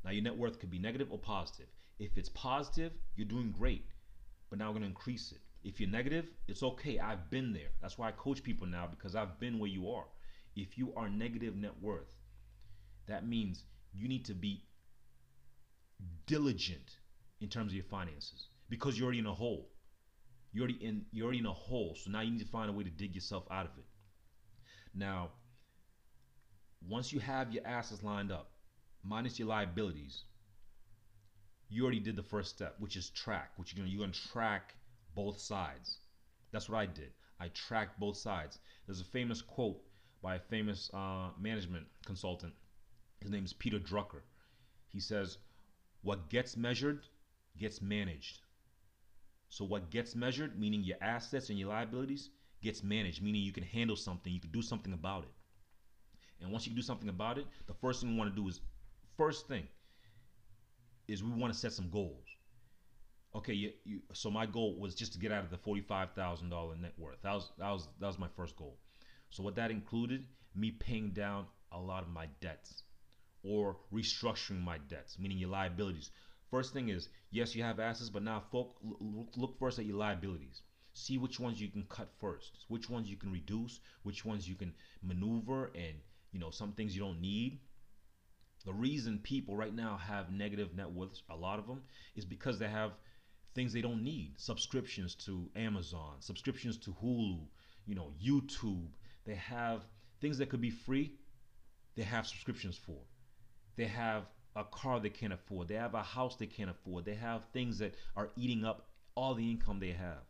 Now, 0.04 0.12
your 0.12 0.24
net 0.24 0.38
worth 0.38 0.60
could 0.60 0.70
be 0.70 0.80
negative 0.80 1.12
or 1.12 1.18
positive. 1.18 1.68
If 2.00 2.18
it's 2.18 2.30
positive, 2.30 2.92
you're 3.16 3.28
doing 3.28 3.52
great, 3.52 3.86
but 4.50 4.60
now 4.60 4.68
we're 4.68 4.80
going 4.80 4.84
to 4.84 4.88
increase 4.88 5.32
it. 5.32 5.40
If 5.64 5.80
you're 5.80 5.90
negative, 5.90 6.26
it's 6.48 6.64
okay. 6.64 7.00
I've 7.00 7.30
been 7.30 7.54
there. 7.54 7.70
That's 7.82 7.98
why 7.98 8.10
I 8.10 8.12
coach 8.12 8.44
people 8.44 8.68
now 8.68 8.88
because 8.88 9.16
I've 9.16 9.40
been 9.40 9.60
where 9.60 9.70
you 9.70 9.92
are. 9.92 10.06
If 10.56 10.78
you 10.78 10.94
are 10.96 11.10
negative 11.10 11.56
net 11.56 11.74
worth, 11.82 12.16
that 13.08 13.28
means 13.28 13.64
you 13.94 14.08
need 14.08 14.26
to 14.26 14.34
be 14.34 14.64
diligent 16.26 16.98
in 17.40 17.50
terms 17.50 17.72
of 17.72 17.76
your 17.76 17.86
finances 17.86 18.48
because 18.70 18.98
you're 18.98 19.06
already 19.06 19.20
in 19.20 19.26
a 19.26 19.34
hole. 19.34 19.70
You're 20.52 20.64
already 20.64 20.84
in 20.84 21.06
you're 21.12 21.26
already 21.26 21.40
in 21.40 21.46
a 21.46 21.54
hole. 21.54 21.96
So 21.96 22.12
now 22.12 22.22
you 22.22 22.32
need 22.32 22.42
to 22.42 22.52
find 22.52 22.70
a 22.70 22.74
way 22.74 22.84
to 22.84 22.90
dig 22.90 23.16
yourself 23.16 23.46
out 23.52 23.66
of 23.66 23.72
it. 23.78 23.86
Now, 24.94 25.32
once 26.88 27.14
you 27.14 27.20
have 27.20 27.54
your 27.54 27.66
assets 27.66 28.04
lined 28.04 28.32
up, 28.32 28.52
minus 29.04 29.40
your 29.40 29.48
liabilities, 29.48 30.24
you 31.70 31.84
already 31.84 32.00
did 32.00 32.16
the 32.16 32.24
first 32.24 32.50
step, 32.50 32.76
which 32.80 32.98
is 32.98 33.10
track, 33.10 33.52
which 33.58 33.74
you're 33.74 33.84
gonna 33.84 33.90
you're 33.92 34.02
gonna 34.06 34.14
track 34.34 34.76
both 35.16 35.40
sides. 35.40 36.00
That's 36.52 36.68
what 36.70 36.78
I 36.80 36.86
did. 36.86 37.14
I 37.40 37.48
tracked 37.50 38.00
both 38.00 38.18
sides. 38.18 38.60
There's 38.86 39.00
a 39.00 39.06
famous 39.06 39.42
quote 39.42 39.82
by 40.22 40.36
a 40.36 40.40
famous 40.40 40.92
uh, 40.94 41.30
management 41.40 41.88
consultant. 42.06 42.54
His 43.22 43.32
name 43.32 43.46
is 43.46 43.54
Peter 43.54 43.80
Drucker. 43.80 44.22
He 44.90 45.00
says, 45.00 45.38
"What 46.02 46.30
gets 46.30 46.58
measured 46.58 47.08
gets 47.58 47.82
managed." 47.82 48.42
So 49.50 49.66
what 49.66 49.90
gets 49.90 50.16
measured, 50.16 50.60
meaning 50.60 50.84
your 50.84 50.98
assets 51.02 51.50
and 51.50 51.60
your 51.60 51.70
liabilities, 51.70 52.30
gets 52.62 52.84
managed, 52.84 53.22
meaning 53.22 53.42
you 53.42 53.52
can 53.52 53.64
handle 53.64 53.96
something, 53.96 54.32
you 54.32 54.40
can 54.40 54.52
do 54.52 54.62
something 54.62 54.94
about 54.94 55.24
it. 55.24 55.30
And 56.42 56.52
once 56.52 56.66
you 56.68 56.76
do 56.76 56.82
something 56.82 57.10
about 57.10 57.38
it, 57.38 57.46
the 57.68 57.74
first 57.74 58.02
thing 58.02 58.12
we 58.12 58.18
want 58.18 58.34
to 58.34 58.42
do 58.42 58.48
is 58.48 58.62
first 59.18 59.48
thing 59.48 59.68
is 61.08 61.24
we 61.24 61.32
want 61.32 61.54
to 61.54 61.60
set 61.60 61.74
some 61.74 61.90
goals. 61.90 62.26
Okay, 63.34 63.54
you, 63.54 63.72
you, 63.86 64.02
so 64.14 64.30
my 64.30 64.46
goal 64.46 64.78
was 64.80 64.94
just 64.94 65.14
to 65.14 65.20
get 65.20 65.32
out 65.32 65.44
of 65.44 65.52
the 65.52 65.58
forty-five 65.58 66.12
thousand 66.14 66.50
dollar 66.50 66.76
net 66.76 66.94
worth. 66.98 67.22
That 67.22 67.34
was 67.34 67.52
that 67.58 67.70
was 67.70 67.88
that 68.00 68.08
was 68.08 68.20
my 68.20 68.28
first 68.36 68.56
goal. 68.58 68.78
So 69.30 69.44
what 69.44 69.56
that 69.56 69.72
included, 69.72 70.26
me 70.56 70.72
paying 70.72 71.12
down 71.12 71.46
a 71.72 71.80
lot 71.80 72.04
of 72.04 72.10
my 72.10 72.28
debts, 72.42 72.84
or 73.44 73.78
restructuring 73.94 74.62
my 74.62 74.80
debts, 74.90 75.18
meaning 75.18 75.38
your 75.38 75.50
liabilities. 75.50 76.12
First 76.50 76.74
thing 76.74 76.90
is, 76.90 77.08
yes, 77.30 77.56
you 77.56 77.64
have 77.64 77.80
assets, 77.80 78.10
but 78.10 78.24
now 78.24 78.44
folk, 78.52 78.76
look, 78.84 79.30
look 79.38 79.58
first 79.58 79.80
at 79.80 79.86
your 79.86 79.96
liabilities. 79.96 80.62
See 80.94 81.18
which 81.18 81.40
ones 81.40 81.62
you 81.62 81.70
can 81.70 81.84
cut 81.90 82.10
first, 82.20 82.66
which 82.68 82.90
ones 82.90 83.10
you 83.10 83.18
can 83.18 83.32
reduce, 83.32 83.80
which 84.04 84.26
ones 84.26 84.48
you 84.48 84.56
can 84.56 84.74
maneuver, 85.02 85.72
and 85.76 85.96
you 86.32 86.40
know 86.40 86.50
some 86.50 86.74
things 86.74 86.96
you 86.96 87.02
don't 87.02 87.22
need 87.22 87.60
the 88.66 88.74
reason 88.74 89.20
people 89.20 89.56
right 89.56 89.74
now 89.74 89.98
have 89.98 90.32
negative 90.32 90.76
net 90.76 90.92
worths, 90.92 91.24
a 91.30 91.36
lot 91.36 91.58
of 91.58 91.66
them, 91.66 91.82
is 92.16 92.26
because 92.26 92.60
they 92.60 92.68
have 92.68 92.92
things 93.56 93.74
they 93.74 93.82
don't 93.82 94.04
need. 94.04 94.34
Subscriptions 94.38 95.16
to 95.16 95.50
Amazon, 95.56 96.18
subscriptions 96.20 96.78
to 96.78 96.96
Hulu, 97.04 97.40
you 97.88 97.96
know, 97.96 98.14
YouTube. 98.24 98.88
They 99.26 99.36
have 99.36 99.86
things 100.20 100.38
that 100.38 100.50
could 100.50 100.62
be 100.62 100.70
free, 100.70 101.14
they 101.96 102.04
have 102.04 102.28
subscriptions 102.28 102.78
for. 102.78 103.00
They 103.78 103.86
have 103.86 104.26
a 104.56 104.64
car 104.64 105.00
they 105.00 105.10
can't 105.10 105.34
afford. 105.34 105.68
They 105.68 105.76
have 105.76 105.96
a 105.96 106.04
house 106.04 106.36
they 106.36 106.46
can't 106.46 106.70
afford. 106.70 107.06
They 107.06 107.16
have 107.16 107.46
things 107.54 107.80
that 107.80 107.96
are 108.16 108.30
eating 108.36 108.64
up 108.64 108.90
all 109.16 109.34
the 109.34 109.50
income 109.50 109.80
they 109.80 109.92
have. 109.92 110.24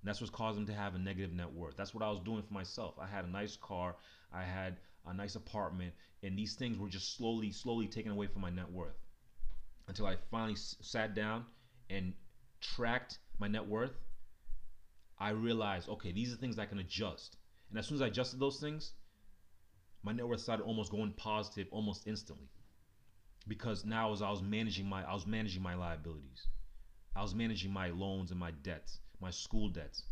And 0.00 0.08
that's 0.08 0.20
what's 0.20 0.30
caused 0.30 0.56
them 0.58 0.66
to 0.66 0.74
have 0.74 0.94
a 0.94 0.98
negative 0.98 1.32
net 1.32 1.52
worth. 1.52 1.76
That's 1.76 1.94
what 1.94 2.02
I 2.02 2.10
was 2.10 2.20
doing 2.20 2.42
for 2.42 2.54
myself. 2.54 2.94
I 2.98 3.06
had 3.06 3.24
a 3.24 3.30
nice 3.30 3.56
car. 3.56 3.96
I 4.32 4.42
had 4.42 4.78
a 5.06 5.12
nice 5.14 5.34
apartment, 5.36 5.94
and 6.22 6.38
these 6.38 6.54
things 6.54 6.78
were 6.78 6.88
just 6.88 7.16
slowly, 7.16 7.52
slowly 7.52 7.86
taken 7.88 8.12
away 8.12 8.26
from 8.26 8.42
my 8.42 8.50
net 8.50 8.70
worth 8.70 8.96
until 9.88 10.06
I 10.06 10.16
finally 10.30 10.52
s- 10.54 10.76
sat 10.80 11.14
down 11.14 11.46
and 11.90 12.14
tracked 12.60 13.18
my 13.38 13.48
net 13.48 13.66
worth. 13.66 13.92
I 15.18 15.30
realized, 15.30 15.88
okay, 15.88 16.12
these 16.12 16.32
are 16.32 16.36
things 16.36 16.58
I 16.58 16.66
can 16.66 16.78
adjust. 16.80 17.36
And 17.68 17.78
as 17.78 17.86
soon 17.86 17.96
as 17.96 18.02
I 18.02 18.06
adjusted 18.08 18.40
those 18.40 18.58
things, 18.58 18.94
my 20.02 20.12
net 20.12 20.26
worth 20.28 20.40
started 20.40 20.62
almost 20.64 20.90
going 20.90 21.12
positive 21.12 21.66
almost 21.70 22.06
instantly. 22.06 22.48
Because 23.48 23.84
now 23.84 24.12
as 24.12 24.22
I 24.22 24.30
was 24.30 24.42
managing 24.42 24.86
my 24.88 25.04
I 25.04 25.14
was 25.14 25.26
managing 25.26 25.62
my 25.62 25.74
liabilities. 25.74 26.46
I 27.16 27.22
was 27.22 27.34
managing 27.34 27.72
my 27.72 27.90
loans 27.90 28.30
and 28.30 28.40
my 28.40 28.50
debts, 28.52 29.00
my 29.20 29.30
school 29.30 29.68
debts. 29.68 30.04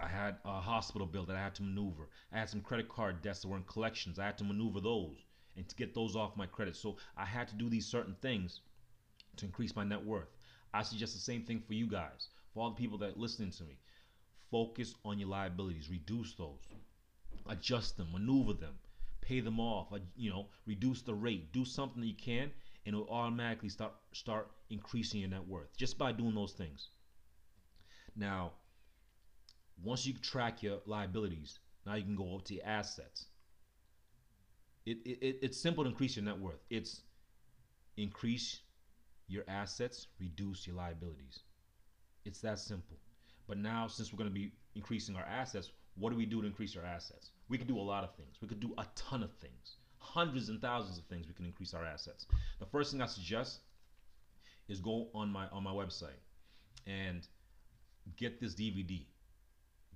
I 0.00 0.06
had 0.06 0.36
a 0.44 0.60
hospital 0.60 1.06
bill 1.06 1.24
that 1.24 1.36
I 1.36 1.40
had 1.42 1.54
to 1.56 1.62
maneuver. 1.62 2.08
I 2.32 2.38
had 2.38 2.48
some 2.48 2.60
credit 2.60 2.88
card 2.88 3.20
debts 3.22 3.40
that 3.40 3.48
were 3.48 3.56
in 3.56 3.64
collections. 3.64 4.18
I 4.18 4.26
had 4.26 4.38
to 4.38 4.44
maneuver 4.44 4.80
those 4.80 5.16
and 5.56 5.68
to 5.68 5.74
get 5.74 5.94
those 5.94 6.14
off 6.14 6.36
my 6.36 6.46
credit. 6.46 6.76
So 6.76 6.96
I 7.16 7.24
had 7.24 7.48
to 7.48 7.56
do 7.56 7.68
these 7.68 7.86
certain 7.86 8.14
things 8.22 8.60
to 9.36 9.46
increase 9.46 9.74
my 9.74 9.84
net 9.84 10.04
worth. 10.04 10.28
I 10.72 10.82
suggest 10.82 11.14
the 11.14 11.20
same 11.20 11.42
thing 11.42 11.60
for 11.60 11.74
you 11.74 11.86
guys, 11.86 12.28
for 12.52 12.62
all 12.62 12.70
the 12.70 12.76
people 12.76 12.98
that 12.98 13.16
are 13.16 13.20
listening 13.20 13.50
to 13.52 13.64
me. 13.64 13.78
Focus 14.50 14.94
on 15.04 15.18
your 15.18 15.28
liabilities, 15.28 15.90
reduce 15.90 16.34
those, 16.34 16.60
adjust 17.48 17.96
them, 17.96 18.12
maneuver 18.12 18.52
them, 18.52 18.74
pay 19.20 19.40
them 19.40 19.58
off. 19.58 19.92
You 20.16 20.30
know, 20.30 20.46
reduce 20.66 21.02
the 21.02 21.14
rate, 21.14 21.52
do 21.52 21.64
something 21.64 22.00
that 22.00 22.06
you 22.06 22.14
can, 22.14 22.50
and 22.86 22.94
it 22.94 22.98
will 22.98 23.10
automatically 23.10 23.68
start 23.68 23.92
start 24.12 24.50
increasing 24.70 25.20
your 25.20 25.30
net 25.30 25.46
worth 25.46 25.76
just 25.76 25.98
by 25.98 26.12
doing 26.12 26.34
those 26.34 26.52
things. 26.52 26.88
Now, 28.18 28.52
once 29.82 30.04
you 30.06 30.12
track 30.14 30.62
your 30.62 30.80
liabilities, 30.86 31.60
now 31.86 31.94
you 31.94 32.02
can 32.02 32.16
go 32.16 32.34
up 32.34 32.44
to 32.46 32.54
your 32.54 32.66
assets. 32.66 33.26
It, 34.84 34.98
it, 35.04 35.38
it's 35.42 35.60
simple 35.60 35.84
to 35.84 35.90
increase 35.90 36.16
your 36.16 36.24
net 36.24 36.38
worth. 36.38 36.60
It's 36.68 37.02
increase 37.96 38.60
your 39.28 39.44
assets, 39.46 40.08
reduce 40.18 40.66
your 40.66 40.76
liabilities. 40.76 41.40
It's 42.24 42.40
that 42.40 42.58
simple. 42.58 42.96
But 43.46 43.58
now, 43.58 43.86
since 43.86 44.12
we're 44.12 44.18
going 44.18 44.30
to 44.30 44.34
be 44.34 44.52
increasing 44.74 45.16
our 45.16 45.24
assets, 45.24 45.70
what 45.96 46.10
do 46.10 46.16
we 46.16 46.26
do 46.26 46.40
to 46.40 46.46
increase 46.46 46.76
our 46.76 46.84
assets? 46.84 47.30
We 47.48 47.58
can 47.58 47.66
do 47.66 47.78
a 47.78 47.80
lot 47.80 48.04
of 48.04 48.14
things. 48.16 48.36
We 48.42 48.48
could 48.48 48.60
do 48.60 48.74
a 48.78 48.86
ton 48.94 49.22
of 49.22 49.32
things. 49.34 49.76
hundreds 49.98 50.48
and 50.48 50.60
thousands 50.60 50.98
of 50.98 51.04
things 51.04 51.26
we 51.28 51.34
can 51.34 51.44
increase 51.44 51.74
our 51.74 51.84
assets. 51.84 52.26
The 52.58 52.66
first 52.66 52.90
thing 52.92 53.02
I 53.02 53.06
suggest 53.06 53.60
is 54.68 54.80
go 54.80 55.08
on 55.14 55.30
my 55.30 55.48
on 55.48 55.62
my 55.62 55.70
website 55.70 56.20
and 56.86 57.26
get 58.16 58.40
this 58.40 58.54
DVD. 58.54 59.04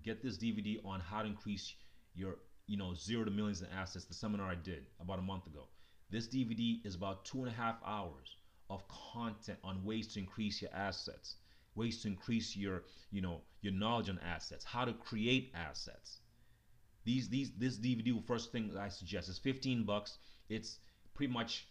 Get 0.02 0.22
this 0.22 0.38
DVD 0.38 0.84
on 0.84 1.00
how 1.00 1.22
to 1.22 1.28
increase 1.28 1.74
your 2.14 2.36
you 2.66 2.76
know 2.76 2.94
zero 2.94 3.24
to 3.24 3.30
millions 3.30 3.62
in 3.62 3.68
assets. 3.76 4.04
The 4.04 4.14
seminar 4.14 4.50
I 4.50 4.54
did 4.54 4.86
about 5.00 5.18
a 5.18 5.22
month 5.22 5.46
ago. 5.46 5.68
This 6.10 6.28
DVD 6.28 6.84
is 6.84 6.94
about 6.94 7.24
two 7.24 7.38
and 7.38 7.48
a 7.48 7.54
half 7.54 7.76
hours 7.86 8.36
of 8.68 8.82
content 8.88 9.58
on 9.64 9.84
ways 9.84 10.12
to 10.14 10.20
increase 10.20 10.60
your 10.60 10.72
assets, 10.74 11.36
ways 11.74 12.02
to 12.02 12.08
increase 12.08 12.56
your 12.56 12.84
you 13.10 13.20
know 13.20 13.40
your 13.60 13.72
knowledge 13.72 14.08
on 14.08 14.18
assets, 14.18 14.64
how 14.64 14.84
to 14.84 14.92
create 14.92 15.52
assets. 15.54 16.18
These 17.04 17.28
these 17.28 17.52
this 17.58 17.78
DVD 17.78 18.24
first 18.26 18.52
thing 18.52 18.76
I 18.78 18.88
suggest 18.88 19.28
is 19.28 19.38
15 19.38 19.84
bucks. 19.84 20.18
It's 20.48 20.78
pretty 21.14 21.32
much 21.32 21.66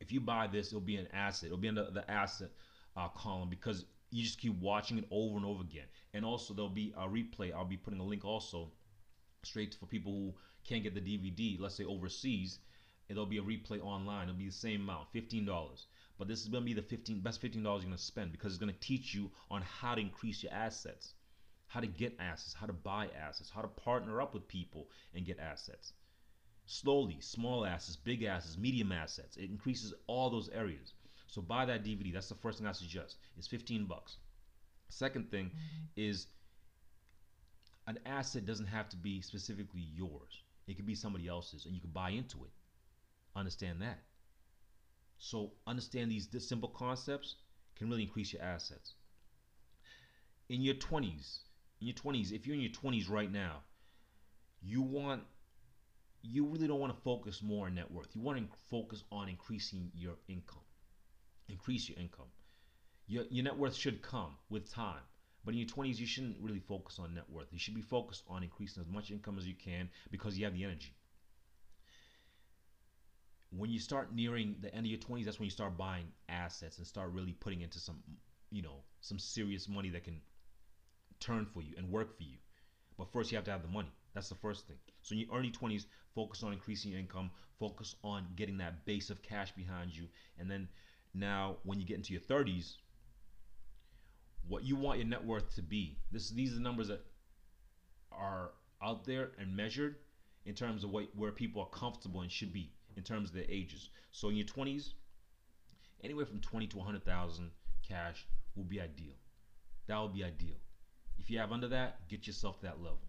if 0.00 0.12
you 0.12 0.20
buy 0.20 0.46
this, 0.46 0.68
it'll 0.68 0.80
be 0.80 0.96
an 0.96 1.08
asset. 1.12 1.46
It'll 1.46 1.58
be 1.58 1.68
in 1.68 1.74
the, 1.74 1.90
the 1.92 2.08
asset 2.10 2.50
uh, 2.96 3.08
column 3.08 3.48
because 3.48 3.84
you 4.10 4.22
just 4.22 4.40
keep 4.40 4.58
watching 4.60 4.98
it 4.98 5.04
over 5.10 5.36
and 5.36 5.44
over 5.44 5.62
again. 5.62 5.86
And 6.14 6.24
also 6.24 6.54
there'll 6.54 6.70
be 6.70 6.94
a 6.96 7.06
replay. 7.06 7.52
I'll 7.52 7.64
be 7.64 7.76
putting 7.76 8.00
a 8.00 8.04
link 8.04 8.24
also 8.24 8.72
straight 9.42 9.74
for 9.74 9.86
people 9.86 10.12
who 10.12 10.34
can't 10.64 10.82
get 10.82 10.94
the 10.94 11.00
DVD, 11.00 11.58
let's 11.60 11.74
say 11.74 11.84
overseas. 11.84 12.58
It'll 13.08 13.26
be 13.26 13.38
a 13.38 13.42
replay 13.42 13.80
online. 13.80 14.28
It'll 14.28 14.38
be 14.38 14.46
the 14.46 14.52
same 14.52 14.82
amount, 14.82 15.12
fifteen 15.12 15.44
dollars. 15.46 15.86
But 16.18 16.28
this 16.28 16.40
is 16.42 16.48
gonna 16.48 16.64
be 16.64 16.74
the 16.74 16.82
15 16.82 17.20
best 17.20 17.40
fifteen 17.40 17.62
dollars 17.62 17.82
you're 17.82 17.90
gonna 17.90 17.98
spend 17.98 18.32
because 18.32 18.52
it's 18.52 18.60
gonna 18.60 18.72
teach 18.72 19.14
you 19.14 19.30
on 19.50 19.62
how 19.62 19.94
to 19.94 20.00
increase 20.00 20.42
your 20.42 20.52
assets, 20.52 21.14
how 21.68 21.80
to 21.80 21.86
get 21.86 22.16
assets, 22.18 22.54
how 22.54 22.66
to 22.66 22.72
buy 22.72 23.08
assets, 23.08 23.50
how 23.50 23.62
to 23.62 23.68
partner 23.68 24.20
up 24.20 24.34
with 24.34 24.48
people 24.48 24.90
and 25.14 25.24
get 25.24 25.38
assets. 25.38 25.92
Slowly, 26.66 27.20
small 27.20 27.64
assets, 27.64 27.96
big 27.96 28.24
assets, 28.24 28.58
medium 28.58 28.92
assets. 28.92 29.36
It 29.38 29.48
increases 29.48 29.94
all 30.06 30.28
those 30.28 30.50
areas. 30.50 30.92
So 31.28 31.42
buy 31.42 31.66
that 31.66 31.84
DVD. 31.84 32.12
That's 32.12 32.28
the 32.28 32.34
first 32.34 32.58
thing 32.58 32.66
I 32.66 32.72
suggest. 32.72 33.16
It's 33.36 33.46
15 33.46 33.84
bucks. 33.84 34.16
Second 34.88 35.30
thing 35.30 35.46
mm-hmm. 35.46 35.84
is 35.96 36.26
an 37.86 37.98
asset 38.06 38.46
doesn't 38.46 38.66
have 38.66 38.88
to 38.88 38.96
be 38.96 39.20
specifically 39.20 39.86
yours. 39.94 40.42
It 40.66 40.76
could 40.76 40.86
be 40.86 40.94
somebody 40.94 41.28
else's 41.28 41.66
and 41.66 41.74
you 41.74 41.80
can 41.80 41.90
buy 41.90 42.10
into 42.10 42.44
it. 42.44 42.50
Understand 43.36 43.82
that. 43.82 44.00
So 45.18 45.52
understand 45.66 46.10
these 46.10 46.28
simple 46.46 46.70
concepts 46.70 47.36
can 47.76 47.90
really 47.90 48.02
increase 48.02 48.32
your 48.32 48.42
assets. 48.42 48.94
In 50.48 50.62
your 50.62 50.74
20s, 50.74 51.40
in 51.80 51.88
your 51.88 51.94
20s, 51.94 52.32
if 52.32 52.46
you're 52.46 52.54
in 52.56 52.62
your 52.62 52.72
20s 52.72 53.10
right 53.10 53.30
now, 53.30 53.62
you 54.62 54.82
want 54.82 55.22
you 56.22 56.46
really 56.46 56.66
don't 56.66 56.80
want 56.80 56.94
to 56.94 57.00
focus 57.02 57.42
more 57.42 57.66
on 57.66 57.76
net 57.76 57.90
worth. 57.90 58.08
You 58.14 58.20
want 58.20 58.38
to 58.38 58.58
focus 58.70 59.04
on 59.12 59.28
increasing 59.28 59.90
your 59.94 60.14
income. 60.28 60.62
Increase 61.48 61.88
your 61.88 61.98
income. 61.98 62.26
Your, 63.06 63.24
your 63.30 63.44
net 63.44 63.56
worth 63.56 63.74
should 63.74 64.02
come 64.02 64.36
with 64.50 64.70
time. 64.70 65.00
But 65.44 65.54
in 65.54 65.60
your 65.60 65.68
20s, 65.68 65.98
you 65.98 66.06
shouldn't 66.06 66.36
really 66.40 66.58
focus 66.58 66.98
on 66.98 67.14
net 67.14 67.24
worth. 67.30 67.46
You 67.52 67.58
should 67.58 67.74
be 67.74 67.80
focused 67.80 68.22
on 68.28 68.42
increasing 68.42 68.82
as 68.82 68.88
much 68.88 69.10
income 69.10 69.38
as 69.38 69.46
you 69.46 69.54
can 69.54 69.88
because 70.10 70.36
you 70.38 70.44
have 70.44 70.54
the 70.54 70.64
energy. 70.64 70.94
When 73.50 73.70
you 73.70 73.78
start 73.78 74.14
nearing 74.14 74.56
the 74.60 74.74
end 74.74 74.84
of 74.84 74.90
your 74.90 75.00
20s, 75.00 75.24
that's 75.24 75.38
when 75.38 75.46
you 75.46 75.50
start 75.50 75.78
buying 75.78 76.08
assets 76.28 76.76
and 76.76 76.86
start 76.86 77.12
really 77.12 77.32
putting 77.32 77.62
into 77.62 77.78
some, 77.78 78.02
you 78.50 78.60
know, 78.60 78.82
some 79.00 79.18
serious 79.18 79.68
money 79.68 79.88
that 79.88 80.04
can 80.04 80.20
turn 81.18 81.46
for 81.46 81.62
you 81.62 81.74
and 81.78 81.90
work 81.90 82.14
for 82.14 82.24
you. 82.24 82.36
But 82.98 83.10
first, 83.10 83.30
you 83.32 83.36
have 83.36 83.44
to 83.46 83.50
have 83.50 83.62
the 83.62 83.68
money. 83.68 83.92
That's 84.12 84.28
the 84.28 84.34
first 84.34 84.66
thing. 84.66 84.76
So 85.02 85.14
in 85.14 85.20
your 85.20 85.34
early 85.34 85.50
20s, 85.50 85.86
focus 86.14 86.42
on 86.42 86.52
increasing 86.52 86.90
your 86.90 87.00
income, 87.00 87.30
focus 87.58 87.94
on 88.02 88.26
getting 88.36 88.58
that 88.58 88.84
base 88.84 89.08
of 89.08 89.22
cash 89.22 89.52
behind 89.52 89.96
you. 89.96 90.08
And 90.38 90.50
then 90.50 90.68
now 91.14 91.56
when 91.64 91.80
you 91.80 91.86
get 91.86 91.96
into 91.96 92.12
your 92.12 92.22
30s, 92.22 92.74
what 94.46 94.64
you 94.64 94.76
want 94.76 94.98
your 94.98 95.08
net 95.08 95.24
worth 95.24 95.54
to 95.56 95.62
be. 95.62 95.98
This 96.10 96.30
these 96.30 96.52
are 96.52 96.56
the 96.56 96.60
numbers 96.60 96.88
that 96.88 97.04
are 98.12 98.52
out 98.82 99.04
there 99.04 99.30
and 99.38 99.54
measured 99.54 99.96
in 100.46 100.54
terms 100.54 100.84
of 100.84 100.90
what 100.90 101.04
where 101.14 101.32
people 101.32 101.62
are 101.62 101.78
comfortable 101.78 102.20
and 102.22 102.30
should 102.30 102.52
be 102.52 102.72
in 102.96 103.02
terms 103.02 103.30
of 103.30 103.34
their 103.34 103.44
ages. 103.48 103.90
So 104.12 104.28
in 104.28 104.36
your 104.36 104.46
20s, 104.46 104.92
anywhere 106.02 106.26
from 106.26 106.40
20 106.40 106.66
to 106.68 106.76
100,000 106.78 107.50
cash 107.86 108.26
will 108.56 108.64
be 108.64 108.80
ideal. 108.80 109.14
That 109.86 109.98
will 109.98 110.08
be 110.08 110.24
ideal. 110.24 110.56
If 111.18 111.30
you 111.30 111.38
have 111.38 111.52
under 111.52 111.68
that, 111.68 112.08
get 112.08 112.26
yourself 112.26 112.60
to 112.60 112.66
that 112.66 112.80
level 112.80 113.00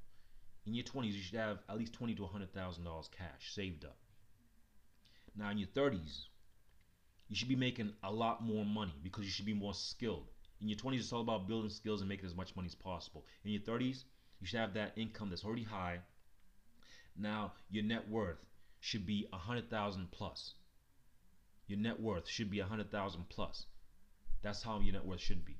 in 0.69 0.75
your 0.75 0.85
20s 0.85 1.13
you 1.13 1.21
should 1.21 1.39
have 1.39 1.59
at 1.67 1.77
least 1.77 1.93
20 1.93 2.15
to 2.15 2.21
100,000 2.23 2.83
dollars 2.83 3.09
cash 3.15 3.53
saved 3.53 3.85
up. 3.85 3.97
Now 5.35 5.49
in 5.49 5.57
your 5.57 5.67
30s, 5.69 6.25
you 7.29 7.35
should 7.35 7.47
be 7.47 7.55
making 7.55 7.93
a 8.03 8.11
lot 8.11 8.43
more 8.43 8.65
money 8.65 8.93
because 9.03 9.23
you 9.23 9.31
should 9.31 9.45
be 9.45 9.53
more 9.53 9.73
skilled. 9.73 10.25
In 10.61 10.67
your 10.67 10.77
20s, 10.77 10.99
it's 10.99 11.13
all 11.13 11.21
about 11.21 11.47
building 11.47 11.69
skills 11.69 12.01
and 12.01 12.09
making 12.09 12.25
as 12.25 12.35
much 12.35 12.55
money 12.55 12.65
as 12.65 12.75
possible. 12.75 13.25
In 13.45 13.51
your 13.51 13.61
30s, 13.61 14.03
you 14.41 14.47
should 14.47 14.59
have 14.59 14.73
that 14.73 14.93
income 14.97 15.29
that's 15.29 15.45
already 15.45 15.63
high. 15.63 15.99
Now 17.15 17.53
your 17.69 17.83
net 17.83 18.09
worth 18.09 18.43
should 18.79 19.05
be 19.05 19.27
100,000 19.29 20.11
plus. 20.11 20.53
Your 21.67 21.79
net 21.79 21.99
worth 21.99 22.27
should 22.27 22.49
be 22.49 22.59
100,000 22.59 23.29
plus. 23.29 23.65
That's 24.41 24.63
how 24.63 24.79
your 24.79 24.93
net 24.93 25.05
worth 25.05 25.21
should 25.21 25.45
be. 25.45 25.57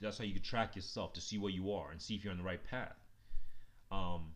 That's 0.00 0.18
how 0.18 0.24
you 0.24 0.32
can 0.32 0.42
track 0.42 0.74
yourself 0.74 1.12
to 1.12 1.20
see 1.20 1.38
where 1.38 1.52
you 1.52 1.72
are 1.72 1.92
and 1.92 2.02
see 2.02 2.16
if 2.16 2.24
you're 2.24 2.32
on 2.32 2.38
the 2.38 2.44
right 2.44 2.62
path. 2.64 2.96
Um, 3.92 4.32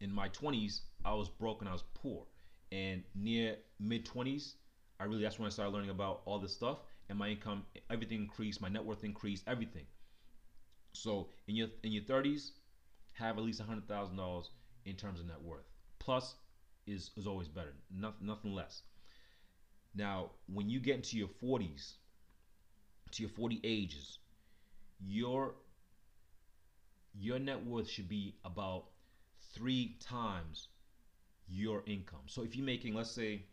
in 0.00 0.10
my 0.10 0.28
20s, 0.30 0.80
I 1.04 1.14
was 1.14 1.28
broke 1.28 1.60
and 1.60 1.68
I 1.68 1.72
was 1.72 1.84
poor. 1.94 2.26
And 2.72 3.04
near 3.14 3.56
mid 3.78 4.04
20s, 4.06 4.54
I 4.98 5.04
really 5.04 5.22
that's 5.22 5.38
when 5.38 5.46
I 5.46 5.50
started 5.50 5.72
learning 5.72 5.90
about 5.90 6.22
all 6.24 6.38
this 6.38 6.52
stuff 6.54 6.78
and 7.08 7.18
my 7.18 7.28
income, 7.28 7.64
everything 7.90 8.20
increased, 8.22 8.60
my 8.60 8.68
net 8.68 8.84
worth 8.84 9.04
increased, 9.04 9.44
everything. 9.46 9.84
So 10.92 11.28
in 11.46 11.56
your 11.56 11.68
in 11.82 11.92
your 11.92 12.02
30s, 12.04 12.52
have 13.14 13.38
at 13.38 13.44
least 13.44 13.60
hundred 13.60 13.88
thousand 13.88 14.16
dollars 14.16 14.50
in 14.84 14.96
terms 14.96 15.20
of 15.20 15.26
net 15.26 15.42
worth. 15.42 15.68
Plus 15.98 16.34
is 16.86 17.10
is 17.16 17.26
always 17.26 17.48
better. 17.48 17.74
Nothing 17.90 18.26
nothing 18.26 18.54
less. 18.54 18.82
Now, 19.94 20.30
when 20.52 20.68
you 20.68 20.78
get 20.78 20.96
into 20.96 21.16
your 21.16 21.28
40s, 21.28 21.94
to 23.12 23.22
your 23.22 23.30
40 23.30 23.60
ages, 23.64 24.18
your 25.00 25.54
your 27.18 27.38
net 27.38 27.64
worth 27.64 27.88
should 27.88 28.08
be 28.08 28.34
about 28.44 28.84
three 29.54 29.96
times 30.00 30.68
your 31.48 31.82
income. 31.86 32.20
So 32.26 32.42
if 32.42 32.56
you're 32.56 32.66
making, 32.66 32.94
let's 32.94 33.10
say, 33.10 33.44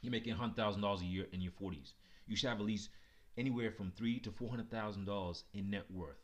you're 0.00 0.12
making 0.12 0.34
hundred 0.34 0.56
thousand 0.56 0.82
dollars 0.82 1.02
a 1.02 1.06
year 1.06 1.26
in 1.32 1.40
your 1.40 1.52
40s, 1.52 1.92
you 2.26 2.36
should 2.36 2.48
have 2.48 2.60
at 2.60 2.66
least 2.66 2.90
anywhere 3.36 3.70
from 3.70 3.90
three 3.90 4.18
to 4.20 4.30
four 4.30 4.48
hundred 4.50 4.70
thousand 4.70 5.04
dollars 5.04 5.44
in 5.54 5.70
net 5.70 5.90
worth. 5.90 6.22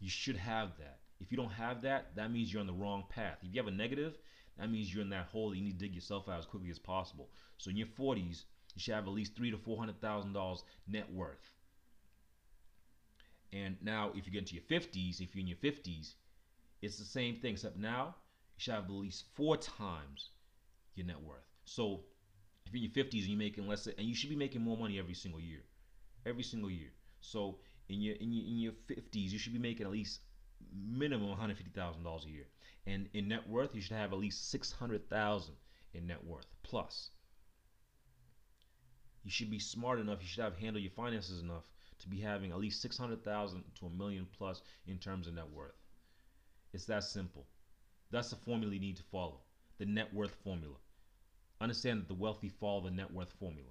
You 0.00 0.08
should 0.08 0.36
have 0.36 0.76
that. 0.78 1.00
If 1.20 1.32
you 1.32 1.36
don't 1.36 1.50
have 1.50 1.82
that, 1.82 2.14
that 2.16 2.30
means 2.30 2.52
you're 2.52 2.60
on 2.60 2.66
the 2.66 2.72
wrong 2.72 3.04
path. 3.08 3.38
If 3.42 3.52
you 3.52 3.60
have 3.60 3.66
a 3.72 3.76
negative, 3.76 4.16
that 4.58 4.70
means 4.70 4.92
you're 4.92 5.02
in 5.02 5.10
that 5.10 5.26
hole. 5.26 5.50
That 5.50 5.56
you 5.56 5.64
need 5.64 5.78
to 5.78 5.84
dig 5.84 5.94
yourself 5.94 6.28
out 6.28 6.38
as 6.38 6.46
quickly 6.46 6.70
as 6.70 6.78
possible. 6.78 7.30
So 7.56 7.70
in 7.70 7.76
your 7.76 7.88
40s, 7.88 8.44
you 8.74 8.80
should 8.80 8.94
have 8.94 9.06
at 9.06 9.12
least 9.12 9.34
three 9.34 9.50
to 9.50 9.58
four 9.58 9.78
hundred 9.78 10.00
thousand 10.00 10.32
dollars 10.32 10.62
net 10.86 11.12
worth. 11.12 11.54
And 13.52 13.76
now, 13.82 14.12
if 14.14 14.26
you 14.26 14.32
get 14.32 14.40
into 14.40 14.54
your 14.54 14.64
50s, 14.64 15.20
if 15.20 15.34
you're 15.34 15.40
in 15.40 15.46
your 15.46 15.56
50s, 15.56 16.14
it's 16.82 16.98
the 16.98 17.04
same 17.04 17.36
thing, 17.36 17.52
except 17.54 17.78
now 17.78 18.14
you 18.56 18.60
should 18.60 18.74
have 18.74 18.84
at 18.84 18.90
least 18.90 19.24
four 19.34 19.56
times 19.56 20.30
your 20.94 21.06
net 21.06 21.20
worth. 21.20 21.46
So 21.64 22.04
if 22.68 22.74
you're 22.74 22.84
in 22.84 22.92
your 22.94 23.04
50s 23.04 23.20
and 23.20 23.28
you're 23.30 23.38
making 23.38 23.66
less, 23.66 23.86
and 23.86 24.06
you 24.06 24.14
should 24.14 24.30
be 24.30 24.36
making 24.36 24.62
more 24.62 24.76
money 24.76 24.98
every 24.98 25.14
single 25.14 25.40
year, 25.40 25.62
every 26.26 26.42
single 26.42 26.70
year. 26.70 26.90
So 27.20 27.58
in 27.88 28.00
your 28.00 28.16
in 28.16 28.32
your 28.32 28.44
in 28.46 28.58
your 28.58 28.72
50s, 28.88 29.30
you 29.30 29.38
should 29.38 29.54
be 29.54 29.58
making 29.58 29.86
at 29.86 29.92
least 29.92 30.20
minimum 30.74 31.34
$150,000 31.36 32.24
a 32.26 32.28
year. 32.28 32.46
And 32.86 33.08
in 33.14 33.28
net 33.28 33.48
worth, 33.48 33.74
you 33.74 33.80
should 33.80 33.96
have 33.96 34.12
at 34.12 34.18
least 34.18 34.50
600,000 34.50 35.54
in 35.94 36.06
net 36.06 36.24
worth 36.24 36.46
plus. 36.62 37.10
You 39.24 39.30
should 39.30 39.50
be 39.50 39.58
smart 39.58 39.98
enough. 39.98 40.18
You 40.20 40.28
should 40.28 40.44
have 40.44 40.56
handle 40.56 40.80
your 40.80 40.90
finances 40.90 41.40
enough 41.40 41.64
to 42.00 42.08
be 42.08 42.20
having 42.20 42.50
at 42.50 42.58
least 42.58 42.82
600,000 42.82 43.64
to 43.80 43.86
a 43.86 43.90
million 43.90 44.26
plus 44.36 44.62
in 44.86 44.98
terms 44.98 45.26
of 45.26 45.34
net 45.34 45.50
worth. 45.50 45.74
It's 46.72 46.86
that 46.86 47.04
simple. 47.04 47.46
That's 48.10 48.30
the 48.30 48.36
formula 48.36 48.74
you 48.74 48.80
need 48.80 48.96
to 48.96 49.02
follow. 49.04 49.40
The 49.78 49.86
net 49.86 50.12
worth 50.12 50.34
formula. 50.44 50.76
Understand 51.60 52.00
that 52.00 52.08
the 52.08 52.14
wealthy 52.14 52.48
follow 52.48 52.82
the 52.82 52.90
net 52.90 53.12
worth 53.12 53.32
formula. 53.32 53.70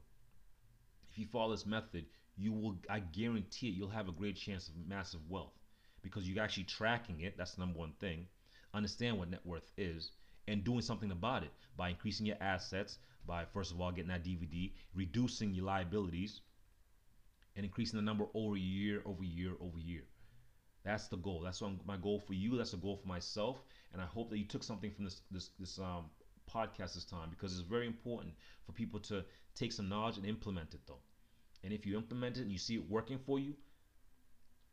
If 1.09 1.17
you 1.17 1.25
follow 1.25 1.51
this 1.51 1.65
method, 1.65 2.05
you 2.35 2.51
will 2.51 2.77
I 2.89 2.99
guarantee 2.99 3.69
it 3.69 3.75
you'll 3.75 3.89
have 3.89 4.09
a 4.09 4.11
great 4.11 4.35
chance 4.35 4.67
of 4.67 4.75
massive 4.87 5.21
wealth 5.29 5.57
because 6.01 6.27
you're 6.27 6.43
actually 6.43 6.65
tracking 6.65 7.21
it. 7.21 7.37
That's 7.37 7.53
the 7.53 7.61
number 7.61 7.79
one 7.79 7.93
thing. 7.99 8.27
Understand 8.73 9.17
what 9.17 9.29
net 9.29 9.45
worth 9.45 9.71
is 9.77 10.11
and 10.47 10.63
doing 10.63 10.81
something 10.81 11.11
about 11.11 11.43
it 11.43 11.51
by 11.75 11.89
increasing 11.89 12.25
your 12.25 12.37
assets, 12.41 12.99
by 13.25 13.45
first 13.45 13.71
of 13.71 13.81
all 13.81 13.91
getting 13.91 14.09
that 14.09 14.23
DVD, 14.23 14.71
reducing 14.93 15.53
your 15.53 15.65
liabilities, 15.65 16.41
and 17.55 17.65
increasing 17.65 17.97
the 17.97 18.03
number 18.03 18.25
over 18.33 18.55
year 18.55 19.01
over 19.05 19.23
year 19.23 19.53
over 19.59 19.79
year. 19.79 20.03
That's 20.83 21.07
the 21.07 21.17
goal. 21.17 21.41
That's 21.41 21.61
my 21.85 21.97
goal 21.97 22.19
for 22.19 22.33
you. 22.33 22.57
That's 22.57 22.73
a 22.73 22.77
goal 22.77 22.95
for 22.95 23.07
myself. 23.07 23.61
And 23.91 24.01
I 24.01 24.05
hope 24.05 24.29
that 24.29 24.37
you 24.37 24.45
took 24.45 24.63
something 24.63 24.91
from 24.91 25.05
this 25.05 25.21
this 25.31 25.49
this 25.59 25.79
um, 25.79 26.05
podcast 26.53 26.93
this 26.93 27.05
time 27.05 27.29
because 27.29 27.53
it's 27.53 27.67
very 27.67 27.87
important 27.87 28.33
for 28.65 28.71
people 28.71 28.99
to 29.01 29.23
take 29.55 29.71
some 29.71 29.89
knowledge 29.89 30.17
and 30.17 30.25
implement 30.25 30.73
it 30.73 30.81
though. 30.87 31.01
And 31.63 31.73
if 31.73 31.85
you 31.85 31.97
implement 31.97 32.37
it 32.37 32.41
and 32.43 32.51
you 32.51 32.57
see 32.57 32.75
it 32.75 32.89
working 32.89 33.19
for 33.19 33.39
you, 33.39 33.55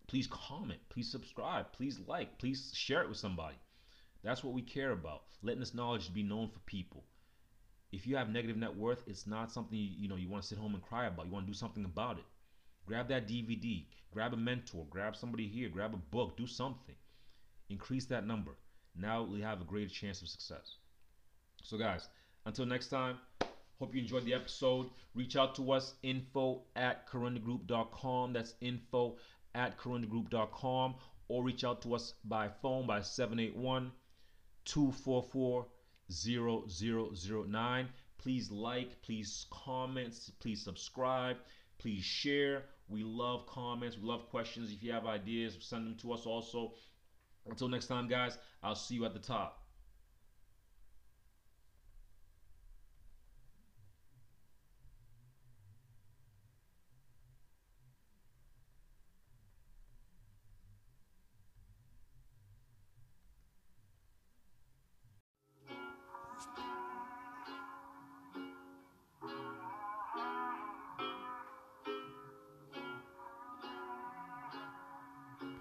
please 0.06 0.26
comment, 0.30 0.80
please 0.88 1.10
subscribe, 1.10 1.72
please 1.72 1.98
like, 2.06 2.38
please 2.38 2.70
share 2.74 3.02
it 3.02 3.08
with 3.08 3.18
somebody. 3.18 3.56
That's 4.22 4.42
what 4.42 4.54
we 4.54 4.62
care 4.62 4.92
about. 4.92 5.22
Letting 5.42 5.60
this 5.60 5.74
knowledge 5.74 6.12
be 6.12 6.22
known 6.22 6.48
for 6.48 6.60
people. 6.60 7.04
If 7.92 8.06
you 8.06 8.16
have 8.16 8.28
negative 8.28 8.56
net 8.56 8.74
worth, 8.74 9.02
it's 9.06 9.26
not 9.26 9.52
something 9.52 9.78
you, 9.78 9.90
you 9.96 10.08
know 10.08 10.16
you 10.16 10.28
want 10.28 10.42
to 10.42 10.48
sit 10.48 10.58
home 10.58 10.74
and 10.74 10.82
cry 10.82 11.06
about. 11.06 11.26
You 11.26 11.32
want 11.32 11.46
to 11.46 11.52
do 11.52 11.56
something 11.56 11.84
about 11.84 12.18
it. 12.18 12.24
Grab 12.86 13.08
that 13.08 13.28
DVD, 13.28 13.86
grab 14.12 14.32
a 14.32 14.36
mentor, 14.36 14.86
grab 14.90 15.16
somebody 15.16 15.46
here, 15.46 15.68
grab 15.68 15.94
a 15.94 15.96
book, 15.96 16.36
do 16.36 16.46
something. 16.46 16.96
Increase 17.70 18.06
that 18.06 18.26
number. 18.26 18.52
Now 18.94 19.22
we 19.22 19.40
have 19.40 19.60
a 19.60 19.64
greater 19.64 19.90
chance 19.90 20.22
of 20.22 20.28
success. 20.28 20.76
So, 21.64 21.78
guys, 21.78 22.08
until 22.44 22.66
next 22.66 22.88
time, 22.88 23.16
hope 23.78 23.94
you 23.94 24.02
enjoyed 24.02 24.26
the 24.26 24.34
episode. 24.34 24.90
Reach 25.14 25.34
out 25.34 25.54
to 25.54 25.72
us, 25.72 25.94
info 26.02 26.62
at 26.76 27.08
corundagroup.com. 27.08 28.34
That's 28.34 28.54
info 28.60 29.16
at 29.54 29.78
corundagroup.com. 29.78 30.94
Or 31.28 31.42
reach 31.42 31.64
out 31.64 31.80
to 31.82 31.94
us 31.94 32.12
by 32.26 32.48
phone 32.60 32.86
by 32.86 33.00
781 33.00 33.92
244 34.66 35.66
0009. 36.10 37.88
Please 38.18 38.50
like, 38.50 39.00
please 39.00 39.46
comment, 39.50 40.14
please 40.40 40.62
subscribe, 40.62 41.38
please 41.78 42.04
share. 42.04 42.64
We 42.90 43.04
love 43.04 43.46
comments, 43.46 43.96
we 43.96 44.06
love 44.06 44.28
questions. 44.28 44.70
If 44.70 44.82
you 44.82 44.92
have 44.92 45.06
ideas, 45.06 45.56
send 45.60 45.86
them 45.86 45.96
to 46.02 46.12
us 46.12 46.26
also. 46.26 46.74
Until 47.48 47.68
next 47.68 47.86
time, 47.86 48.06
guys, 48.06 48.36
I'll 48.62 48.74
see 48.74 48.96
you 48.96 49.06
at 49.06 49.14
the 49.14 49.18
top. 49.18 49.63